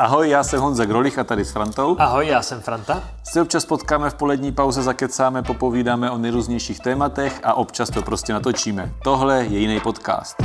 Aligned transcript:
Ahoj, 0.00 0.28
já 0.28 0.44
jsem 0.44 0.60
Honza 0.60 0.84
Grolich 0.84 1.18
a 1.18 1.24
tady 1.24 1.44
s 1.44 1.50
Frantou. 1.52 1.96
Ahoj, 1.98 2.26
já 2.26 2.42
jsem 2.42 2.60
Franta. 2.60 3.02
Se 3.24 3.42
občas 3.42 3.64
potkáme 3.64 4.10
v 4.10 4.14
polední 4.14 4.52
pauze, 4.52 4.82
zakecáme, 4.82 5.42
popovídáme 5.42 6.10
o 6.10 6.18
nejrůznějších 6.18 6.80
tématech 6.80 7.40
a 7.44 7.54
občas 7.54 7.90
to 7.90 8.02
prostě 8.02 8.32
natočíme. 8.32 8.92
Tohle 9.04 9.44
je 9.44 9.58
jiný 9.58 9.80
podcast. 9.80 10.36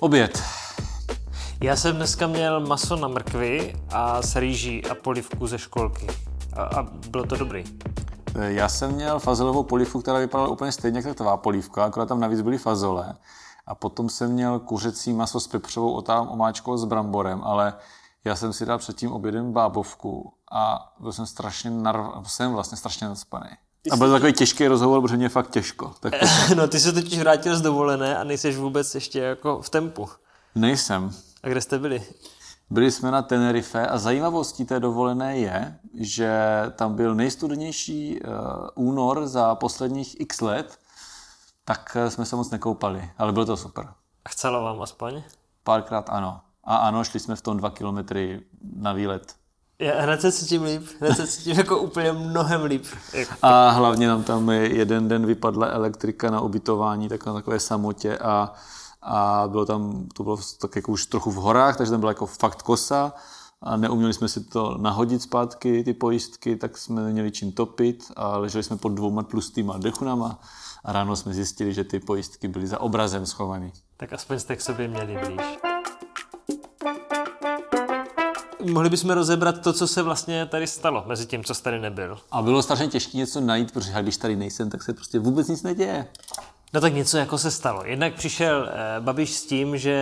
Oběd. 0.00 0.42
Já 1.62 1.76
jsem 1.76 1.96
dneska 1.96 2.26
měl 2.26 2.60
maso 2.60 2.96
na 2.96 3.08
mrkvi 3.08 3.74
a 3.92 4.22
s 4.22 4.36
rýží 4.36 4.86
a 4.86 4.94
polivku 4.94 5.46
ze 5.46 5.58
školky. 5.58 6.06
A, 6.56 6.62
a 6.62 6.86
bylo 7.08 7.24
to 7.24 7.36
dobrý. 7.36 7.64
Já 8.38 8.68
jsem 8.68 8.92
měl 8.92 9.18
fazolovou 9.18 9.62
polívku, 9.62 10.02
která 10.02 10.18
vypadala 10.18 10.48
úplně 10.48 10.72
stejně 10.72 10.98
jako 10.98 11.14
tvá 11.14 11.36
polívka, 11.36 11.84
akorát 11.84 12.06
tam 12.06 12.20
navíc 12.20 12.40
byly 12.40 12.58
fazole. 12.58 13.14
A 13.70 13.74
potom 13.74 14.08
jsem 14.08 14.32
měl 14.32 14.58
kuřecí 14.58 15.12
maso 15.12 15.40
s 15.40 15.46
pepřovou 15.46 15.92
otám 15.92 16.28
omáčkou 16.28 16.76
s 16.76 16.84
bramborem, 16.84 17.40
ale 17.44 17.74
já 18.24 18.36
jsem 18.36 18.52
si 18.52 18.66
dal 18.66 18.78
před 18.78 18.96
tím 18.96 19.12
obědem 19.12 19.52
bábovku 19.52 20.32
a 20.52 20.92
byl 21.00 21.12
jsem 21.12 21.26
strašně 21.26 21.70
narv... 21.70 22.06
jsem 22.26 22.52
vlastně 22.52 22.78
strašně 22.78 23.08
naspaný. 23.08 23.50
A 23.92 23.96
byl 23.96 24.06
to 24.06 24.12
takový 24.12 24.32
těžký 24.32 24.66
rozhovor, 24.66 25.02
protože 25.02 25.16
mě 25.16 25.28
fakt 25.28 25.50
těžko. 25.50 25.94
Tak 26.00 26.12
no, 26.56 26.68
ty 26.68 26.80
se 26.80 26.92
totiž 26.92 27.18
vrátil 27.18 27.56
z 27.56 27.60
dovolené 27.60 28.18
a 28.18 28.24
nejseš 28.24 28.56
vůbec 28.56 28.94
ještě 28.94 29.20
jako 29.20 29.62
v 29.62 29.70
tempu. 29.70 30.08
Nejsem. 30.54 31.10
A 31.42 31.48
kde 31.48 31.60
jste 31.60 31.78
byli? 31.78 32.02
Byli 32.70 32.90
jsme 32.90 33.10
na 33.10 33.22
Tenerife 33.22 33.86
a 33.86 33.98
zajímavostí 33.98 34.64
té 34.64 34.80
dovolené 34.80 35.38
je, 35.38 35.78
že 35.94 36.32
tam 36.76 36.94
byl 36.94 37.14
nejstudenější 37.14 38.20
uh, 38.20 38.28
únor 38.74 39.26
za 39.26 39.54
posledních 39.54 40.20
x 40.20 40.40
let, 40.40 40.78
tak 41.70 41.96
jsme 42.08 42.24
se 42.24 42.36
moc 42.36 42.50
nekoupali, 42.50 43.10
ale 43.18 43.32
bylo 43.32 43.46
to 43.46 43.56
super. 43.56 43.88
A 44.24 44.28
chcelo 44.28 44.62
vám 44.62 44.82
aspoň? 44.82 45.22
Párkrát 45.64 46.10
ano. 46.10 46.40
A 46.64 46.76
ano, 46.76 47.04
šli 47.04 47.20
jsme 47.20 47.36
v 47.36 47.42
tom 47.42 47.56
dva 47.56 47.70
kilometry 47.70 48.42
na 48.76 48.92
výlet. 48.92 49.34
Já 49.78 50.00
hned 50.00 50.20
se 50.20 50.32
cítím 50.32 50.62
líp, 50.62 50.82
hned 51.00 51.14
se 51.14 51.26
cítím 51.26 51.56
jako 51.56 51.78
úplně 51.78 52.12
mnohem 52.12 52.64
líp. 52.64 52.84
A 53.42 53.70
hlavně 53.70 54.08
nám 54.08 54.22
tam 54.22 54.50
jeden 54.50 55.08
den 55.08 55.26
vypadla 55.26 55.66
elektrika 55.66 56.30
na 56.30 56.40
ubytování, 56.40 57.08
tak 57.08 57.26
na 57.26 57.32
takové 57.32 57.60
samotě 57.60 58.18
a, 58.18 58.52
a 59.02 59.44
bylo 59.46 59.66
tam, 59.66 60.06
to 60.14 60.22
bylo 60.22 60.38
tak 60.60 60.76
jako 60.76 60.92
už 60.92 61.06
trochu 61.06 61.30
v 61.30 61.34
horách, 61.34 61.76
takže 61.76 61.90
tam 61.90 62.00
byla 62.00 62.10
jako 62.10 62.26
fakt 62.26 62.62
kosa 62.62 63.12
a 63.62 63.76
neuměli 63.76 64.12
jsme 64.12 64.28
si 64.28 64.44
to 64.44 64.78
nahodit 64.78 65.22
zpátky, 65.22 65.84
ty 65.84 65.94
pojistky, 65.94 66.56
tak 66.56 66.78
jsme 66.78 67.02
neměli 67.02 67.30
čím 67.30 67.52
topit 67.52 68.12
a 68.16 68.36
leželi 68.36 68.64
jsme 68.64 68.76
pod 68.76 68.88
dvouma 68.88 69.22
tlustýma 69.22 69.78
dechunama 69.78 70.40
a 70.84 70.92
ráno 70.92 71.16
jsme 71.16 71.34
zjistili, 71.34 71.74
že 71.74 71.84
ty 71.84 72.00
pojistky 72.00 72.48
byly 72.48 72.66
za 72.66 72.80
obrazem 72.80 73.26
schovaný. 73.26 73.72
Tak 73.96 74.12
aspoň 74.12 74.38
jste 74.38 74.56
k 74.56 74.60
sobě 74.60 74.88
měli 74.88 75.18
blíž. 75.26 75.58
Mohli 78.72 78.90
bychom 78.90 79.10
rozebrat 79.10 79.62
to, 79.62 79.72
co 79.72 79.86
se 79.86 80.02
vlastně 80.02 80.46
tady 80.46 80.66
stalo 80.66 81.04
mezi 81.06 81.26
tím, 81.26 81.44
co 81.44 81.54
jsi 81.54 81.62
tady 81.62 81.80
nebyl. 81.80 82.18
A 82.30 82.42
bylo 82.42 82.62
strašně 82.62 82.88
těžké 82.88 83.18
něco 83.18 83.40
najít, 83.40 83.72
protože 83.72 84.02
když 84.02 84.16
tady 84.16 84.36
nejsem, 84.36 84.70
tak 84.70 84.82
se 84.82 84.92
prostě 84.92 85.18
vůbec 85.18 85.48
nic 85.48 85.62
neděje. 85.62 86.08
No 86.72 86.80
tak 86.80 86.94
něco 86.94 87.18
jako 87.18 87.38
se 87.38 87.50
stalo. 87.50 87.84
Jednak 87.84 88.14
přišel 88.14 88.68
eh, 88.68 89.00
Babiš 89.00 89.34
s 89.34 89.46
tím, 89.46 89.78
že 89.78 89.94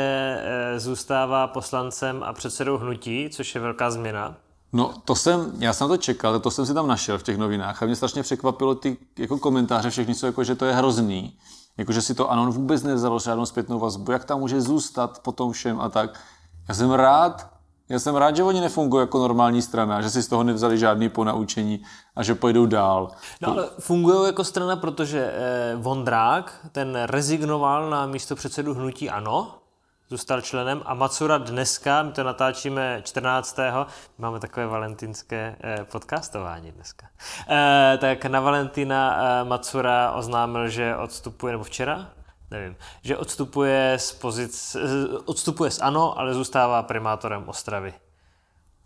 eh, 0.42 0.80
zůstává 0.80 1.46
poslancem 1.46 2.22
a 2.22 2.32
předsedou 2.32 2.78
hnutí, 2.78 3.28
což 3.32 3.54
je 3.54 3.60
velká 3.60 3.90
změna. 3.90 4.36
No, 4.72 4.94
to 5.04 5.14
jsem, 5.14 5.52
já 5.58 5.72
jsem 5.72 5.88
to 5.88 5.96
čekal, 5.96 6.40
to 6.40 6.50
jsem 6.50 6.66
si 6.66 6.74
tam 6.74 6.86
našel 6.86 7.18
v 7.18 7.22
těch 7.22 7.38
novinách 7.38 7.82
a 7.82 7.86
mě 7.86 7.96
strašně 7.96 8.22
překvapilo 8.22 8.74
ty 8.74 8.96
jako 9.18 9.38
komentáře 9.38 9.90
všechny, 9.90 10.14
co 10.14 10.26
jako, 10.26 10.44
že 10.44 10.54
to 10.54 10.64
je 10.64 10.74
hrozný. 10.74 11.38
Jako, 11.76 11.92
že 11.92 12.02
si 12.02 12.14
to 12.14 12.30
Anon 12.30 12.50
vůbec 12.50 12.82
nevzalo 12.82 13.18
žádnou 13.18 13.46
zpětnou 13.46 13.78
vazbu, 13.78 14.12
jak 14.12 14.24
tam 14.24 14.40
může 14.40 14.60
zůstat 14.60 15.22
po 15.22 15.32
tom 15.32 15.52
všem 15.52 15.80
a 15.80 15.88
tak. 15.88 16.20
Já 16.68 16.74
jsem 16.74 16.90
rád, 16.90 17.50
já 17.88 17.98
jsem 17.98 18.16
rád, 18.16 18.36
že 18.36 18.42
oni 18.42 18.60
nefungují 18.60 19.02
jako 19.02 19.18
normální 19.18 19.62
strana, 19.62 20.02
že 20.02 20.10
si 20.10 20.22
z 20.22 20.28
toho 20.28 20.44
nevzali 20.44 20.78
žádný 20.78 21.08
ponaučení 21.08 21.82
a 22.16 22.22
že 22.22 22.34
pojedou 22.34 22.66
dál. 22.66 23.10
No 23.42 23.50
ale 23.50 23.68
fungují 23.78 24.26
jako 24.26 24.44
strana, 24.44 24.76
protože 24.76 25.32
eh, 25.34 25.76
Vondrák, 25.76 26.66
ten 26.72 26.98
rezignoval 27.04 27.90
na 27.90 28.06
místo 28.06 28.36
předsedu 28.36 28.74
hnutí 28.74 29.10
ANO, 29.10 29.58
zůstal 30.10 30.40
členem 30.40 30.82
a 30.84 30.94
Macura 30.94 31.38
dneska, 31.38 32.02
my 32.02 32.12
to 32.12 32.24
natáčíme 32.24 33.00
14. 33.04 33.56
máme 34.18 34.40
takové 34.40 34.66
valentinské 34.66 35.56
eh, 35.60 35.84
podcastování 35.84 36.72
dneska. 36.72 37.06
Eh, 37.48 37.98
tak 38.00 38.24
na 38.24 38.40
Valentina 38.40 39.18
eh, 39.18 39.44
Macura 39.44 40.12
oznámil, 40.12 40.68
že 40.68 40.96
odstupuje, 40.96 41.52
nebo 41.52 41.64
včera, 41.64 42.08
nevím, 42.50 42.76
že 43.02 43.16
odstupuje 43.16 43.94
z 43.98 44.12
pozic, 44.12 44.76
odstupuje 45.24 45.70
z 45.70 45.80
ANO, 45.80 46.18
ale 46.18 46.34
zůstává 46.34 46.82
primátorem 46.82 47.44
Ostravy. 47.48 47.94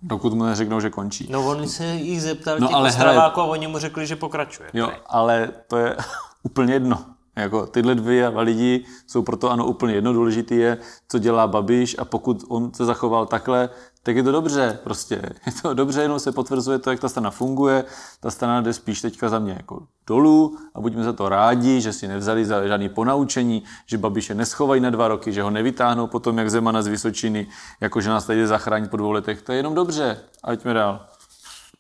Dokud 0.03 0.33
mu 0.33 0.45
neřeknou, 0.45 0.81
že 0.81 0.91
končí. 0.91 1.27
No 1.31 1.47
on 1.47 1.69
se 1.69 1.85
jich 1.85 2.23
zeptal 2.23 2.59
no, 2.59 2.67
těch 2.67 2.77
ale 2.77 2.89
Ostraváků 2.89 3.41
a 3.41 3.45
oni 3.45 3.67
mu 3.67 3.79
řekli, 3.79 4.07
že 4.07 4.17
pokračuje. 4.17 4.71
Jo, 4.73 4.93
ale 5.07 5.49
to 5.67 5.77
je 5.77 5.97
úplně 6.43 6.73
jedno. 6.73 7.05
Jako 7.37 7.67
tyhle 7.67 7.95
dvě 7.95 8.33
lidi 8.37 8.85
jsou 9.07 9.23
proto 9.23 9.51
ano 9.51 9.67
úplně 9.67 9.95
jedno. 9.95 10.13
Důležitý 10.13 10.57
je, 10.57 10.79
co 11.09 11.19
dělá 11.19 11.47
Babiš 11.47 11.97
a 11.99 12.05
pokud 12.05 12.45
on 12.49 12.75
se 12.75 12.85
zachoval 12.85 13.27
takhle, 13.27 13.69
tak 14.03 14.17
je 14.17 14.23
to 14.23 14.33
dobře 14.33 14.79
prostě. 14.85 15.15
Je 15.47 15.53
to 15.63 15.75
dobře, 15.75 16.03
jenom 16.03 16.21
se 16.21 16.33
potvrzuje 16.33 16.79
to, 16.79 16.91
jak 16.91 17.01
ta 17.01 17.09
strana 17.09 17.31
funguje. 17.31 17.85
Ta 18.21 18.31
strana 18.31 18.61
jde 18.61 18.73
spíš 18.73 19.01
teďka 19.01 19.29
za 19.29 19.39
mě 19.39 19.53
jako 19.53 19.87
dolů 20.07 20.59
a 20.75 20.81
buďme 20.81 21.05
za 21.05 21.13
to 21.13 21.29
rádi, 21.29 21.81
že 21.81 21.93
si 21.93 22.09
nevzali 22.09 22.45
za 22.45 22.67
žádný 22.67 22.89
ponaučení, 22.89 23.63
že 23.87 23.99
Babiše 23.99 24.35
neschovají 24.35 24.81
na 24.81 24.91
dva 24.91 25.09
roky, 25.09 25.33
že 25.33 25.43
ho 25.43 25.51
nevytáhnou 25.51 26.07
potom 26.07 26.39
jak 26.39 26.51
Zemana 26.51 26.83
z 26.83 26.87
Vysočiny, 26.87 27.47
jako 27.81 28.01
že 28.01 28.11
nás 28.11 28.27
tady 28.27 28.39
jde 28.39 28.47
zachránit 28.47 28.91
po 28.91 28.97
dvou 28.97 29.11
letech. 29.11 29.43
To 29.43 29.53
je 29.53 29.59
jenom 29.59 29.75
dobře. 29.75 30.21
Ať 30.45 30.65
dál. 30.65 31.07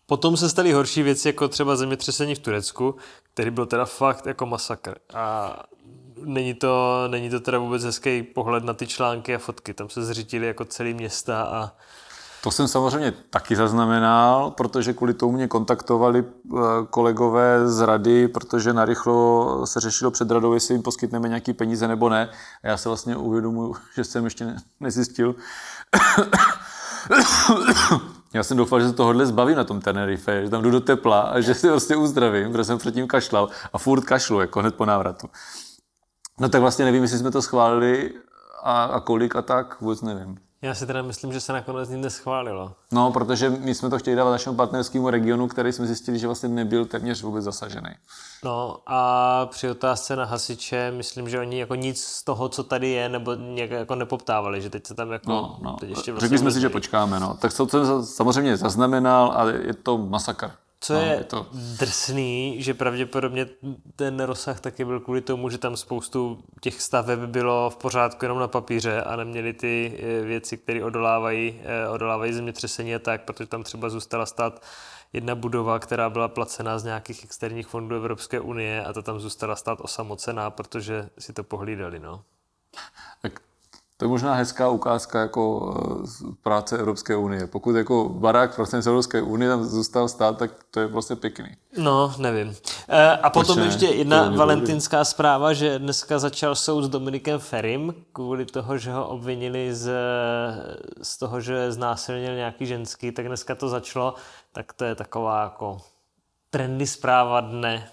Potom 0.06 0.36
se 0.36 0.48
staly 0.48 0.72
horší 0.72 1.02
věci, 1.02 1.28
jako 1.28 1.48
třeba 1.48 1.76
zemětřesení 1.76 2.34
v 2.34 2.38
Turecku, 2.38 2.96
který 3.34 3.50
byl 3.50 3.66
teda 3.66 3.84
fakt 3.84 4.26
jako 4.26 4.46
masakr. 4.46 4.94
A 5.14 5.56
není 6.24 6.54
to, 6.54 7.04
není 7.08 7.30
to 7.30 7.40
teda 7.40 7.58
vůbec 7.58 7.84
hezký 7.84 8.22
pohled 8.22 8.64
na 8.64 8.74
ty 8.74 8.86
články 8.86 9.34
a 9.34 9.38
fotky. 9.38 9.74
Tam 9.74 9.88
se 9.88 10.04
zřítili 10.04 10.46
jako 10.46 10.64
celý 10.64 10.94
města 10.94 11.42
a 11.42 11.72
to 12.42 12.50
jsem 12.50 12.68
samozřejmě 12.68 13.12
taky 13.30 13.56
zaznamenal, 13.56 14.50
protože 14.50 14.92
kvůli 14.92 15.14
tomu 15.14 15.32
mě 15.32 15.48
kontaktovali 15.48 16.24
eh, 16.24 16.58
kolegové 16.90 17.69
z 17.69 17.80
rady, 17.80 18.28
protože 18.28 18.72
narychlo 18.72 19.66
se 19.66 19.80
řešilo 19.80 20.10
před 20.10 20.30
radou, 20.30 20.54
jestli 20.54 20.74
jim 20.74 20.82
poskytneme 20.82 21.28
nějaký 21.28 21.52
peníze 21.52 21.88
nebo 21.88 22.08
ne. 22.08 22.28
A 22.64 22.69
já 22.69 22.76
se 22.76 22.88
vlastně 22.88 23.16
uvědomuji, 23.16 23.74
že 23.94 24.04
jsem 24.04 24.24
ještě 24.24 24.54
nezjistil. 24.80 25.34
Já 28.34 28.43
jsem 28.43 28.56
doufal, 28.56 28.81
že 28.81 28.88
se 28.88 28.94
tohohle 28.94 29.26
zbavím 29.26 29.56
na 29.56 29.65
tom 29.65 29.81
Tenerife, 29.81 30.44
že 30.44 30.50
tam 30.50 30.62
jdu 30.62 30.70
do 30.70 30.81
tepla 30.81 31.20
a 31.20 31.41
že 31.41 31.54
si 31.54 31.69
vlastně 31.69 31.97
uzdravím, 31.97 32.53
protože 32.53 32.65
jsem 32.65 32.78
předtím 32.78 33.09
kašlal 33.09 33.48
a 33.72 33.78
furt 33.78 34.00
kašlu, 34.00 34.41
jako 34.41 34.60
hned 34.60 34.75
po 34.75 34.87
návratu. 34.87 35.28
No 36.41 36.48
tak 36.48 36.60
vlastně 36.60 36.84
nevím, 36.84 37.03
jestli 37.03 37.19
jsme 37.19 37.31
to 37.31 37.43
schválili 37.43 38.15
a, 38.62 38.84
a 38.84 39.00
kolik 39.00 39.37
a 39.37 39.43
tak, 39.43 39.81
vůbec 39.81 40.03
nevím. 40.03 40.38
Já 40.62 40.74
si 40.74 40.86
teda 40.86 41.02
myslím, 41.02 41.32
že 41.32 41.40
se 41.40 41.52
nakonec 41.52 41.88
nic 41.88 42.00
neschválilo. 42.00 42.72
No, 42.92 43.12
protože 43.12 43.50
my 43.50 43.74
jsme 43.74 43.90
to 43.90 43.98
chtěli 43.98 44.16
dávat 44.16 44.30
našemu 44.30 44.56
partnerskému 44.56 45.10
regionu, 45.10 45.48
který 45.48 45.72
jsme 45.72 45.86
zjistili, 45.86 46.18
že 46.18 46.26
vlastně 46.26 46.48
nebyl 46.48 46.84
téměř 46.84 47.22
vůbec 47.22 47.44
zasažený. 47.44 47.90
No 48.44 48.78
a 48.86 49.46
při 49.46 49.70
otázce 49.70 50.16
na 50.16 50.24
hasiče, 50.24 50.90
myslím, 50.96 51.28
že 51.28 51.40
oni 51.40 51.58
jako 51.58 51.74
nic 51.74 52.04
z 52.04 52.24
toho, 52.24 52.48
co 52.48 52.64
tady 52.64 52.88
je, 52.88 53.08
nebo 53.08 53.34
nějak 53.34 53.70
jako 53.70 53.94
nepoptávali, 53.94 54.62
že 54.62 54.70
teď 54.70 54.86
se 54.86 54.94
tam 54.94 55.12
jako... 55.12 55.30
No, 55.30 55.58
no. 55.62 55.72
Teď 55.72 55.90
ještě 55.90 56.12
vlastně 56.12 56.28
Řekli 56.28 56.38
jsme 56.38 56.50
si, 56.50 56.60
že 56.60 56.68
počkáme, 56.68 57.20
no. 57.20 57.34
Tak 57.34 57.56
to 57.56 57.68
jsem 57.68 58.06
samozřejmě 58.06 58.56
zaznamenal, 58.56 59.32
ale 59.36 59.52
je 59.52 59.74
to 59.74 59.98
masakr. 59.98 60.50
Co 60.82 60.94
je 60.94 61.16
no, 61.19 61.25
to... 61.25 61.47
drsný, 61.78 62.56
že 62.62 62.75
pravděpodobně 62.75 63.47
ten 63.97 64.20
rozsah 64.20 64.60
taky 64.60 64.84
byl 64.84 65.00
kvůli 65.00 65.20
tomu, 65.20 65.50
že 65.50 65.59
tam 65.59 65.76
spoustu 65.76 66.44
těch 66.60 66.82
staveb 66.82 67.20
bylo 67.20 67.70
v 67.70 67.76
pořádku 67.76 68.25
jenom 68.25 68.38
na 68.38 68.48
papíře 68.48 69.03
a 69.03 69.16
neměli 69.16 69.53
ty 69.53 69.98
eh, 69.98 70.25
věci, 70.25 70.56
které 70.56 70.84
odolávají, 70.84 71.61
eh, 71.64 71.88
odolávají 71.88 72.32
zemětřesení 72.32 72.94
a 72.94 72.99
tak, 72.99 73.25
protože 73.25 73.46
tam 73.46 73.62
třeba 73.62 73.88
zůstala 73.88 74.26
stát 74.26 74.62
jedna 75.12 75.34
budova, 75.34 75.79
která 75.79 76.11
byla 76.11 76.29
placená 76.29 76.79
z 76.79 76.85
nějakých 76.85 77.25
externích 77.25 77.67
fondů 77.67 77.96
Evropské 77.96 78.40
unie 78.40 78.85
a 78.85 78.93
ta 78.93 79.02
tam 79.02 79.20
zůstala 79.20 79.56
stát 79.56 79.78
osamocená, 79.81 80.50
protože 80.50 81.08
si 81.19 81.32
to 81.32 81.44
pohlídali. 81.44 81.99
No. 81.99 82.23
Tak 83.23 83.40
to 83.96 84.04
je 84.04 84.08
možná 84.08 84.34
hezká 84.34 84.68
ukázka 84.68 85.20
jako 85.20 85.74
eh, 86.24 86.34
práce 86.42 86.78
Evropské 86.78 87.16
unie. 87.16 87.46
Pokud 87.46 87.76
jako 87.76 88.08
barák 88.08 88.54
prostě 88.54 88.82
z 88.82 88.86
Evropské 88.86 89.22
unie 89.22 89.50
tam 89.50 89.64
zůstal 89.64 90.08
stát, 90.08 90.38
tak 90.38 90.50
to 90.70 90.80
je 90.80 90.88
prostě 90.88 91.16
pěkný. 91.16 91.56
No, 91.78 92.14
nevím. 92.18 92.56
E, 92.88 93.10
a 93.10 93.30
potom 93.30 93.56
Proč 93.56 93.66
ještě 93.66 93.86
jedna 93.86 94.30
valentinská 94.30 94.96
dobrý. 94.96 95.06
zpráva, 95.10 95.52
že 95.52 95.78
dneska 95.78 96.18
začal 96.18 96.54
soud 96.54 96.82
s 96.82 96.88
Dominikem 96.88 97.38
Ferim 97.40 97.94
kvůli 98.12 98.44
toho, 98.44 98.78
že 98.78 98.92
ho 98.92 99.08
obvinili 99.08 99.74
z, 99.74 99.92
z 101.02 101.18
toho, 101.18 101.40
že 101.40 101.72
znásilnil 101.72 102.34
nějaký 102.34 102.66
ženský, 102.66 103.12
tak 103.12 103.26
dneska 103.26 103.54
to 103.54 103.68
začalo, 103.68 104.14
tak 104.52 104.72
to 104.72 104.84
je 104.84 104.94
taková 104.94 105.42
jako 105.42 105.78
trendy 106.50 106.86
zpráva 106.86 107.40
dne. 107.40 107.88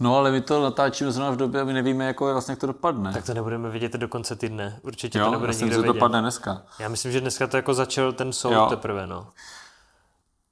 No 0.00 0.16
ale 0.16 0.30
my 0.30 0.40
to 0.40 0.62
natáčíme 0.62 1.12
zrovna 1.12 1.30
v 1.32 1.36
době 1.36 1.60
a 1.60 1.64
my 1.64 1.72
nevíme, 1.72 2.04
jako 2.06 2.32
vlastně, 2.32 2.52
jak 2.52 2.58
to 2.58 2.66
dopadne. 2.66 3.12
Tak 3.12 3.24
to 3.26 3.34
nebudeme 3.34 3.70
vidět 3.70 3.92
do 3.92 4.08
konce 4.08 4.36
týdne. 4.36 4.78
Určitě 4.82 5.18
jo, 5.18 5.24
to 5.24 5.30
nebude 5.30 5.48
myslím, 5.48 5.66
nikdo 5.66 5.74
že 5.82 5.86
to 5.86 5.92
vědět. 5.92 6.00
padne 6.00 6.20
dneska. 6.20 6.62
Já 6.78 6.88
myslím, 6.88 7.12
že 7.12 7.20
dneska 7.20 7.46
to 7.46 7.56
jako 7.56 7.74
začal 7.74 8.12
ten 8.12 8.32
soud 8.32 8.52
Jo. 8.52 8.66
teprve, 8.70 9.06
no. 9.06 9.26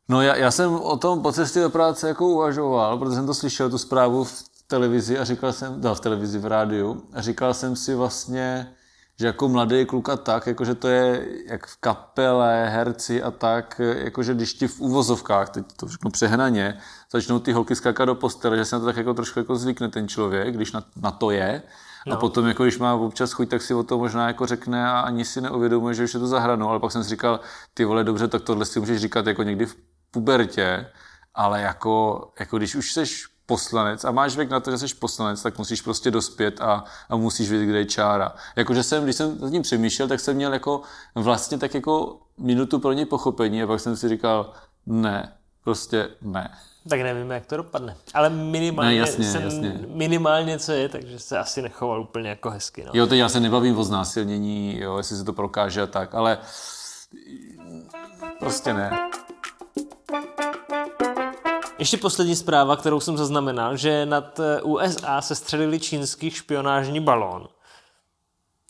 No 0.08 0.22
já, 0.22 0.36
já 0.36 0.50
jsem 0.50 0.74
o 0.74 0.96
tom 0.96 1.22
po 1.22 1.32
cestě 1.32 1.60
do 1.60 1.70
práce 1.70 2.08
jako 2.08 2.26
uvažoval, 2.26 2.98
protože 2.98 3.14
jsem 3.16 3.26
to 3.26 3.34
slyšel, 3.34 3.70
tu 3.70 3.78
zprávu 3.78 4.24
v 4.24 4.42
televizi 4.66 5.18
a 5.18 5.24
říkal 5.24 5.52
jsem, 5.52 5.80
no, 5.80 5.94
v 5.94 6.00
televizi, 6.00 6.38
v 6.38 6.46
rádiu, 6.46 7.02
a 7.12 7.20
říkal 7.22 7.54
jsem 7.54 7.76
si 7.76 7.94
vlastně, 7.94 8.72
že 9.20 9.26
jako 9.26 9.48
mladý 9.48 9.84
kluk 9.84 10.08
a 10.08 10.16
tak, 10.16 10.46
jakože 10.46 10.74
to 10.74 10.88
je 10.88 11.28
jak 11.46 11.66
v 11.66 11.76
kapele, 11.80 12.68
herci 12.68 13.22
a 13.22 13.30
tak, 13.30 13.80
jakože 13.80 14.34
když 14.34 14.54
ti 14.54 14.68
v 14.68 14.80
úvozovkách, 14.80 15.50
teď 15.50 15.66
to 15.76 15.86
všechno 15.86 16.10
přehnaně, 16.10 16.78
začnou 17.12 17.38
ty 17.38 17.52
holky 17.52 17.76
skákat 17.76 18.06
do 18.06 18.14
postele, 18.14 18.56
že 18.56 18.64
se 18.64 18.76
na 18.76 18.80
to 18.80 18.86
tak 18.86 18.96
jako 18.96 19.14
trošku 19.14 19.38
jako 19.38 19.56
zvykne 19.56 19.88
ten 19.88 20.08
člověk, 20.08 20.54
když 20.54 20.72
na, 20.72 20.84
na 20.96 21.10
to 21.10 21.30
je. 21.30 21.62
A 22.10 22.16
potom, 22.16 22.46
jako 22.46 22.62
když 22.62 22.78
má 22.78 22.94
občas 22.94 23.32
chuť, 23.32 23.48
tak 23.48 23.62
si 23.62 23.74
o 23.74 23.82
to 23.82 23.98
možná 23.98 24.26
jako 24.26 24.46
řekne 24.46 24.88
a 24.88 25.00
ani 25.00 25.24
si 25.24 25.40
neuvědomuje, 25.40 25.94
že 25.94 26.04
už 26.04 26.14
je 26.14 26.20
to 26.20 26.26
za 26.26 26.40
hranou. 26.40 26.68
Ale 26.68 26.80
pak 26.80 26.92
jsem 26.92 27.04
si 27.04 27.10
říkal, 27.10 27.40
ty 27.74 27.84
vole, 27.84 28.04
dobře, 28.04 28.28
tak 28.28 28.42
tohle 28.42 28.64
si 28.64 28.80
můžeš 28.80 29.00
říkat 29.00 29.26
jako 29.26 29.42
někdy 29.42 29.66
v 29.66 29.76
pubertě, 30.10 30.86
ale 31.34 31.60
jako, 31.60 32.30
jako 32.40 32.58
když 32.58 32.74
už 32.74 32.92
jsi 32.92 33.04
poslanec 33.48 34.04
a 34.04 34.10
máš 34.10 34.36
věk 34.36 34.50
na 34.50 34.60
to, 34.60 34.70
že 34.70 34.78
jsi 34.78 34.94
poslanec, 34.94 35.42
tak 35.42 35.58
musíš 35.58 35.82
prostě 35.82 36.10
dospět 36.10 36.60
a, 36.60 36.84
a 37.08 37.16
musíš 37.16 37.50
vědět, 37.50 37.66
kde 37.66 37.78
je 37.78 37.84
čára. 37.84 38.34
Jakože 38.56 38.82
jsem, 38.82 39.04
když 39.04 39.16
jsem 39.16 39.40
nad 39.40 39.50
tím 39.50 39.62
přemýšlel, 39.62 40.08
tak 40.08 40.20
jsem 40.20 40.36
měl 40.36 40.52
jako 40.52 40.80
vlastně 41.14 41.58
tak 41.58 41.74
jako 41.74 42.20
minutu 42.38 42.78
pro 42.78 42.92
něj 42.92 43.04
pochopení 43.04 43.62
a 43.62 43.66
pak 43.66 43.80
jsem 43.80 43.96
si 43.96 44.08
říkal, 44.08 44.52
ne, 44.86 45.32
prostě 45.64 46.08
ne. 46.22 46.50
Tak 46.88 47.00
nevíme, 47.00 47.34
jak 47.34 47.46
to 47.46 47.56
dopadne. 47.56 47.96
Ale 48.14 48.30
minimálně, 48.30 48.90
Ne, 48.90 48.96
jasně, 48.96 49.24
jsem, 49.24 49.42
jasně. 49.42 49.80
minimálně 49.86 50.58
co 50.58 50.72
je, 50.72 50.88
takže 50.88 51.18
se 51.18 51.38
asi 51.38 51.62
nechoval 51.62 52.00
úplně 52.00 52.28
jako 52.28 52.50
hezky. 52.50 52.84
No. 52.84 52.90
Jo, 52.94 53.06
teď 53.06 53.18
já 53.18 53.28
se 53.28 53.40
nebavím 53.40 53.78
o 53.78 53.84
znásilnění, 53.84 54.80
jo, 54.80 54.96
jestli 54.98 55.16
se 55.16 55.24
to 55.24 55.32
prokáže 55.32 55.82
a 55.82 55.86
tak, 55.86 56.14
ale 56.14 56.38
prostě 58.38 58.72
ne. 58.74 58.90
Ještě 61.78 61.96
poslední 61.96 62.36
zpráva, 62.36 62.76
kterou 62.76 63.00
jsem 63.00 63.16
zaznamenal, 63.16 63.76
že 63.76 64.06
nad 64.06 64.40
eh, 64.40 64.62
USA 64.62 65.20
se 65.20 65.34
střelili 65.34 65.80
čínský 65.80 66.30
špionážní 66.30 67.00
balón. 67.00 67.48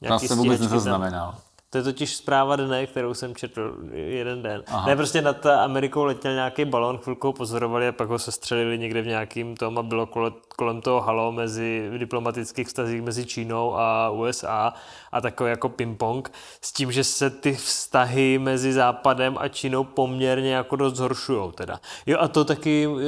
Nějaký 0.03 0.29
jsem 0.29 0.39
vůbec 0.39 0.85
tam. 0.85 1.37
To 1.71 1.79
je 1.79 1.85
totiž 1.85 2.17
zpráva 2.17 2.57
dne, 2.57 2.87
kterou 2.87 3.15
jsem 3.15 3.35
četl 3.35 3.77
jeden 3.93 4.43
den. 4.43 4.63
Aha. 4.67 4.87
Ne, 4.87 4.97
prostě 4.97 5.23
nad 5.23 5.47
Amerikou 5.47 6.05
letěl 6.05 6.35
nějaký 6.35 6.65
balon, 6.65 6.99
chvilku 6.99 7.33
pozorovali 7.33 7.89
a 7.89 7.93
pak 7.93 8.09
ho 8.09 8.19
sestřelili 8.19 8.79
někde 8.79 9.03
v 9.03 9.07
nějakým 9.07 9.57
tom 9.57 9.79
a 9.79 9.83
bylo 9.83 10.07
kolem, 10.07 10.33
kolem 10.57 10.81
toho 10.81 11.01
halo 11.01 11.33
mezi 11.33 11.89
v 11.93 11.99
diplomatických 11.99 12.67
vztazích 12.67 13.03
mezi 13.03 13.27
Čínou 13.27 13.77
a 13.77 14.11
USA 14.11 14.75
a 15.13 15.21
takový 15.21 15.51
jako 15.51 15.69
ping-pong 15.69 16.31
s 16.61 16.73
tím, 16.73 16.93
že 16.93 17.05
se 17.05 17.31
ty 17.31 17.53
vztahy 17.53 18.39
mezi 18.39 18.73
Západem 18.73 19.37
a 19.39 19.49
Čínou 19.49 19.85
poměrně 19.85 20.55
jako 20.55 20.77
dost 20.77 20.97
zhoršujou 20.97 21.53
teda. 21.53 21.81
Jo 22.07 22.19
a 22.21 22.29
to 22.29 22.45
taky, 22.45 22.89
eh, 22.89 23.03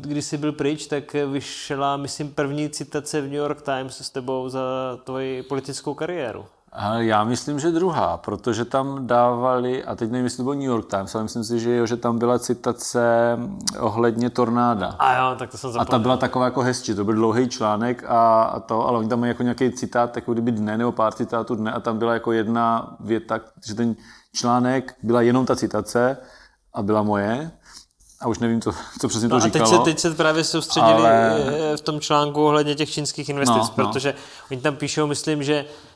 když 0.00 0.24
jsi 0.24 0.36
byl 0.36 0.52
pryč, 0.52 0.86
tak 0.86 1.14
vyšla, 1.14 1.96
myslím, 1.96 2.32
první 2.32 2.70
citace 2.70 3.20
v 3.20 3.24
New 3.24 3.32
York 3.32 3.62
Times 3.62 4.00
s 4.00 4.10
tebou 4.10 4.48
za 4.48 4.60
tvoji 5.04 5.42
politickou 5.42 5.94
kariéru. 5.94 6.46
A 6.78 6.94
já 6.98 7.24
myslím, 7.24 7.58
že 7.60 7.70
druhá, 7.70 8.16
protože 8.16 8.64
tam 8.64 9.06
dávali, 9.06 9.84
a 9.84 9.94
teď 9.96 10.10
nevím, 10.10 10.24
jestli 10.24 10.36
to 10.36 10.42
byl 10.42 10.54
New 10.54 10.62
York 10.62 10.90
Times, 10.90 11.14
ale 11.14 11.24
myslím 11.24 11.44
si, 11.44 11.60
že, 11.60 11.76
jo, 11.76 11.86
že 11.86 11.96
tam 11.96 12.18
byla 12.18 12.38
citace 12.38 13.38
ohledně 13.80 14.30
tornáda. 14.30 14.86
A 14.98 15.16
jo, 15.18 15.36
tak 15.38 15.50
to 15.50 15.58
jsem 15.58 15.70
A 15.70 15.72
zapomněl. 15.72 15.90
ta 15.90 15.98
byla 15.98 16.16
taková 16.16 16.44
jako 16.44 16.60
hezčí, 16.62 16.94
to 16.94 17.04
byl 17.04 17.14
dlouhý 17.14 17.48
článek 17.48 18.04
a, 18.08 18.42
a 18.42 18.60
to, 18.60 18.88
ale 18.88 18.98
oni 18.98 19.08
tam 19.08 19.20
mají 19.20 19.30
jako 19.30 19.42
nějaký 19.42 19.72
citát, 19.72 20.16
jako 20.16 20.32
kdyby 20.32 20.52
dne 20.52 20.78
nebo 20.78 20.92
pár 20.92 21.12
citátů 21.12 21.54
dne 21.54 21.72
a 21.72 21.80
tam 21.80 21.98
byla 21.98 22.12
jako 22.14 22.32
jedna 22.32 22.96
věta, 23.00 23.40
že 23.66 23.74
ten 23.74 23.96
článek 24.34 24.94
byla 25.02 25.22
jenom 25.22 25.46
ta 25.46 25.56
citace 25.56 26.16
a 26.74 26.82
byla 26.82 27.02
moje 27.02 27.50
a 28.20 28.28
už 28.28 28.38
nevím, 28.38 28.60
co, 28.60 28.72
co 29.00 29.08
přesně 29.08 29.28
No 29.28 29.36
to 29.36 29.36
a 29.36 29.40
teď 29.40 29.52
říkalo. 29.52 29.70
se, 29.78 29.90
teď 29.90 29.98
se 29.98 30.10
právě 30.10 30.44
soustředili 30.44 30.92
Ale- 30.92 31.30
ale... 31.30 31.76
v 31.76 31.80
tom 31.80 32.00
článku 32.00 32.44
ohledně 32.46 32.74
těch 32.74 32.90
čínských 32.90 33.28
investic, 33.28 33.56
No, 33.56 33.62
no, 33.78 33.84
no. 33.84 33.92
protože 33.92 34.14
oni 34.50 34.60
tam 34.60 34.76
píšou, 34.76 35.06
myslím, 35.06 35.42
že 35.42 35.54
eh, 35.54 35.95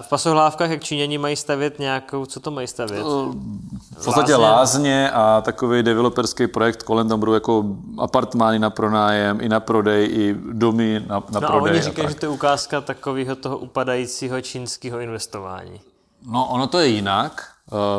v 0.00 0.08
pasohlávkách, 0.08 0.70
jak 0.70 0.84
Číňani 0.84 1.18
mají 1.18 1.36
stavět 1.36 1.78
nějakou, 1.78 2.26
co 2.26 2.40
to 2.40 2.50
mají 2.50 2.66
stavět? 2.66 3.02
v 3.02 4.04
podstatě 4.04 4.34
lázně. 4.36 4.46
lázně 4.56 5.10
a 5.10 5.40
takový 5.44 5.82
developerský 5.82 6.46
projekt 6.46 6.82
kolem 6.82 7.08
tam 7.08 7.18
budou 7.20 7.32
jako 7.32 7.64
apartmány 7.98 8.58
na 8.58 8.70
pronájem, 8.70 9.40
i 9.40 9.48
na 9.48 9.60
prodej, 9.60 10.08
i 10.12 10.36
domy 10.52 11.04
na, 11.06 11.22
na 11.30 11.40
No 11.40 11.48
a 11.48 11.50
prodej. 11.50 11.70
oni 11.72 11.80
a 11.80 11.82
říkají, 11.82 12.06
tak. 12.06 12.14
že 12.14 12.20
to 12.20 12.26
je 12.26 12.30
ukázka 12.30 12.80
takového 12.80 13.36
toho 13.36 13.58
upadajícího 13.58 14.40
čínského 14.40 14.98
investování. 15.00 15.80
No, 16.26 16.46
ono 16.48 16.66
to 16.66 16.78
je 16.78 16.86
jinak. 16.88 17.48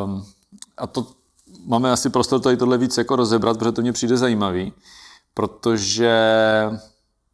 Um, 0.05 0.25
a 0.77 0.88
to 0.88 1.05
máme 1.65 1.91
asi 1.91 2.09
prostor 2.09 2.39
tady 2.39 2.57
tohle 2.57 2.77
víc 2.77 2.97
jako 2.97 3.15
rozebrat, 3.15 3.57
protože 3.57 3.71
to 3.71 3.81
mně 3.81 3.94
přijde 3.94 4.17
zajímavý, 4.17 4.73
protože 5.33 6.13